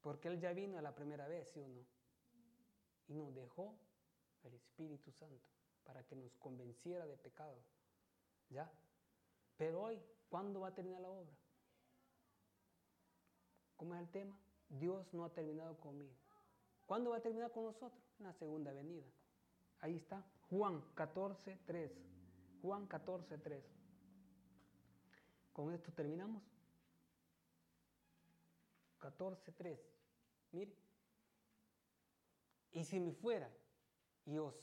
Porque 0.00 0.28
Él 0.28 0.38
ya 0.40 0.52
vino 0.52 0.80
la 0.80 0.94
primera 0.94 1.26
vez, 1.26 1.50
¿sí 1.50 1.60
o 1.60 1.68
no? 1.68 1.84
Y 3.08 3.14
nos 3.14 3.34
dejó 3.34 3.76
el 4.44 4.54
Espíritu 4.54 5.10
Santo 5.12 5.44
para 5.84 6.04
que 6.04 6.16
nos 6.16 6.36
convenciera 6.36 7.06
de 7.06 7.16
pecado. 7.16 7.60
¿Ya? 8.48 8.70
Pero 9.56 9.82
hoy, 9.82 10.00
¿cuándo 10.28 10.60
va 10.60 10.68
a 10.68 10.74
terminar 10.74 11.00
la 11.00 11.10
obra? 11.10 11.32
¿Cómo 13.76 13.94
es 13.94 14.00
el 14.00 14.08
tema? 14.08 14.36
Dios 14.68 15.12
no 15.12 15.24
ha 15.24 15.32
terminado 15.32 15.78
conmigo. 15.78 16.14
¿Cuándo 16.86 17.10
va 17.10 17.18
a 17.18 17.20
terminar 17.20 17.50
con 17.52 17.64
nosotros? 17.64 18.02
En 18.18 18.26
la 18.26 18.32
segunda 18.32 18.72
venida. 18.72 19.06
Ahí 19.80 19.96
está. 19.96 20.24
Juan 20.50 20.82
14, 20.94 21.58
3. 21.66 21.92
Juan 22.62 22.86
14, 22.86 23.38
3. 23.38 23.64
Con 25.52 25.72
esto 25.72 25.92
terminamos. 25.92 26.42
14, 28.98 29.52
3. 29.52 29.80
Mire, 30.52 30.74
y 32.72 32.84
si 32.84 33.00
me 33.00 33.12
fuera, 33.12 33.50
y 34.24 34.38
os 34.38 34.54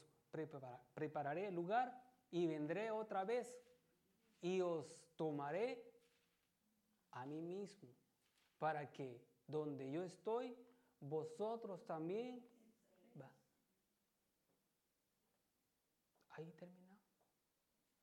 prepararé 0.93 1.47
el 1.47 1.55
lugar 1.55 2.03
y 2.32 2.47
vendré 2.47 2.91
otra 2.91 3.24
vez 3.24 3.57
y 4.41 4.61
os 4.61 4.95
tomaré 5.16 5.84
a 7.11 7.26
mí 7.26 7.41
mismo, 7.41 7.89
para 8.64 8.89
que 8.93 9.22
donde 9.45 9.91
yo 9.91 10.03
estoy, 10.03 10.55
vosotros 11.01 11.86
también 11.86 12.41
va. 13.22 13.30
Ahí 16.30 16.49
terminó. 16.53 16.97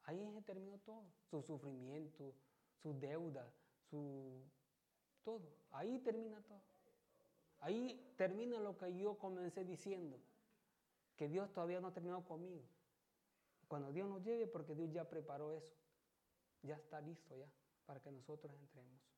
Ahí 0.04 0.42
terminó 0.44 0.76
todo. 0.80 1.06
Su 1.30 1.40
sufrimiento, 1.40 2.34
su 2.82 2.92
deuda, 2.92 3.50
su 3.88 4.42
todo. 5.24 5.50
Ahí 5.70 5.98
termina 6.00 6.42
todo. 6.42 6.60
Ahí 7.60 8.12
termina 8.18 8.60
lo 8.60 8.76
que 8.76 8.94
yo 8.94 9.16
comencé 9.16 9.64
diciendo, 9.64 10.18
que 11.16 11.26
Dios 11.26 11.50
todavía 11.54 11.80
no 11.80 11.88
ha 11.88 11.94
terminado 11.94 12.22
conmigo. 12.26 12.64
Cuando 13.66 13.92
Dios 13.92 14.06
nos 14.10 14.22
lleve, 14.22 14.46
porque 14.46 14.74
Dios 14.74 14.92
ya 14.92 15.08
preparó 15.08 15.52
eso, 15.52 15.72
ya 16.62 16.76
está 16.76 17.00
listo 17.00 17.34
ya 17.34 17.50
para 17.86 17.98
que 18.00 18.10
nosotros 18.10 18.52
entremos. 18.60 19.09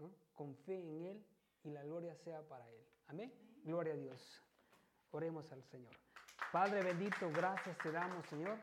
¿No? 0.00 0.10
con 0.34 0.56
fe 0.56 0.80
en 0.80 1.04
Él 1.06 1.26
y 1.62 1.70
la 1.70 1.84
gloria 1.84 2.16
sea 2.16 2.42
para 2.48 2.68
Él. 2.70 2.84
Amén. 3.06 3.32
Gloria 3.62 3.92
a 3.92 3.96
Dios. 3.96 4.42
Oremos 5.12 5.50
al 5.52 5.62
Señor. 5.64 5.94
Padre 6.52 6.82
bendito, 6.82 7.30
gracias 7.30 7.76
te 7.78 7.92
damos, 7.92 8.26
Señor, 8.26 8.58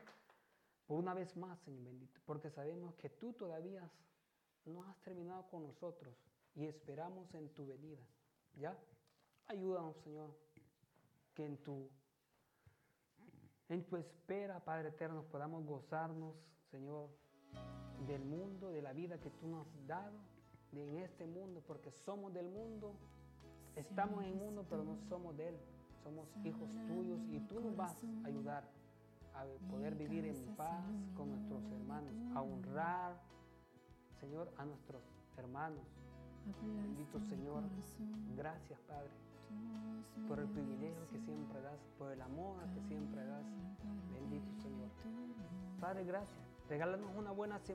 por 0.86 0.98
una 0.98 1.14
vez 1.14 1.36
más, 1.36 1.58
Señor 1.60 1.84
bendito, 1.84 2.20
porque 2.26 2.50
sabemos 2.50 2.94
que 2.96 3.08
tú 3.08 3.32
todavía 3.32 3.88
no 4.66 4.84
has 4.84 5.00
terminado 5.00 5.48
con 5.48 5.62
nosotros 5.62 6.14
y 6.54 6.66
esperamos 6.66 7.32
en 7.34 7.48
tu 7.54 7.66
venida. 7.66 8.02
¿Ya? 8.56 8.76
Ayúdanos, 9.46 9.96
Señor, 10.02 10.36
que 11.34 11.46
en 11.46 11.56
tu, 11.62 11.88
en 13.68 13.84
tu 13.84 13.96
espera, 13.96 14.62
Padre 14.64 14.88
eterno, 14.88 15.22
podamos 15.22 15.64
gozarnos, 15.64 16.34
Señor, 16.70 17.08
del 18.06 18.24
mundo, 18.24 18.70
de 18.70 18.82
la 18.82 18.92
vida 18.92 19.18
que 19.20 19.30
tú 19.30 19.46
nos 19.46 19.66
has 19.66 19.86
dado, 19.86 20.18
de 20.72 20.82
en 20.82 20.98
este 20.98 21.26
mundo, 21.26 21.62
porque 21.66 21.90
somos 21.90 22.32
del 22.32 22.48
mundo, 22.48 22.92
estamos 23.76 24.22
en 24.22 24.30
el 24.30 24.34
mundo, 24.34 24.64
pero 24.68 24.84
no 24.84 24.96
somos 25.08 25.36
de 25.36 25.48
él. 25.48 25.56
Somos 26.02 26.28
hijos 26.44 26.68
tuyos 26.86 27.20
y 27.32 27.40
tú 27.40 27.60
nos 27.60 27.76
vas 27.76 27.96
a 28.24 28.28
ayudar 28.28 28.64
a 29.34 29.44
poder 29.70 29.94
vivir 29.94 30.24
en 30.24 30.56
paz 30.56 30.84
con 31.16 31.30
nuestros 31.30 31.62
hermanos, 31.72 32.14
a 32.34 32.42
honrar, 32.42 33.20
Señor, 34.20 34.50
a 34.56 34.64
nuestros 34.64 35.02
hermanos. 35.36 35.84
Bendito 36.62 37.20
Señor, 37.20 37.62
gracias 38.36 38.80
Padre 38.88 39.10
por 40.26 40.38
el 40.40 40.46
privilegio 40.48 41.08
que 41.10 41.18
siempre 41.20 41.60
das, 41.62 41.78
por 41.98 42.10
el 42.10 42.20
amor 42.20 42.56
que 42.74 42.82
siempre 42.82 43.24
das. 43.24 43.44
Bendito 44.12 44.52
Señor. 44.62 44.88
Padre, 45.80 46.04
gracias. 46.04 46.38
Regálanos 46.68 47.10
una 47.16 47.30
buena 47.30 47.58
semana. 47.58 47.68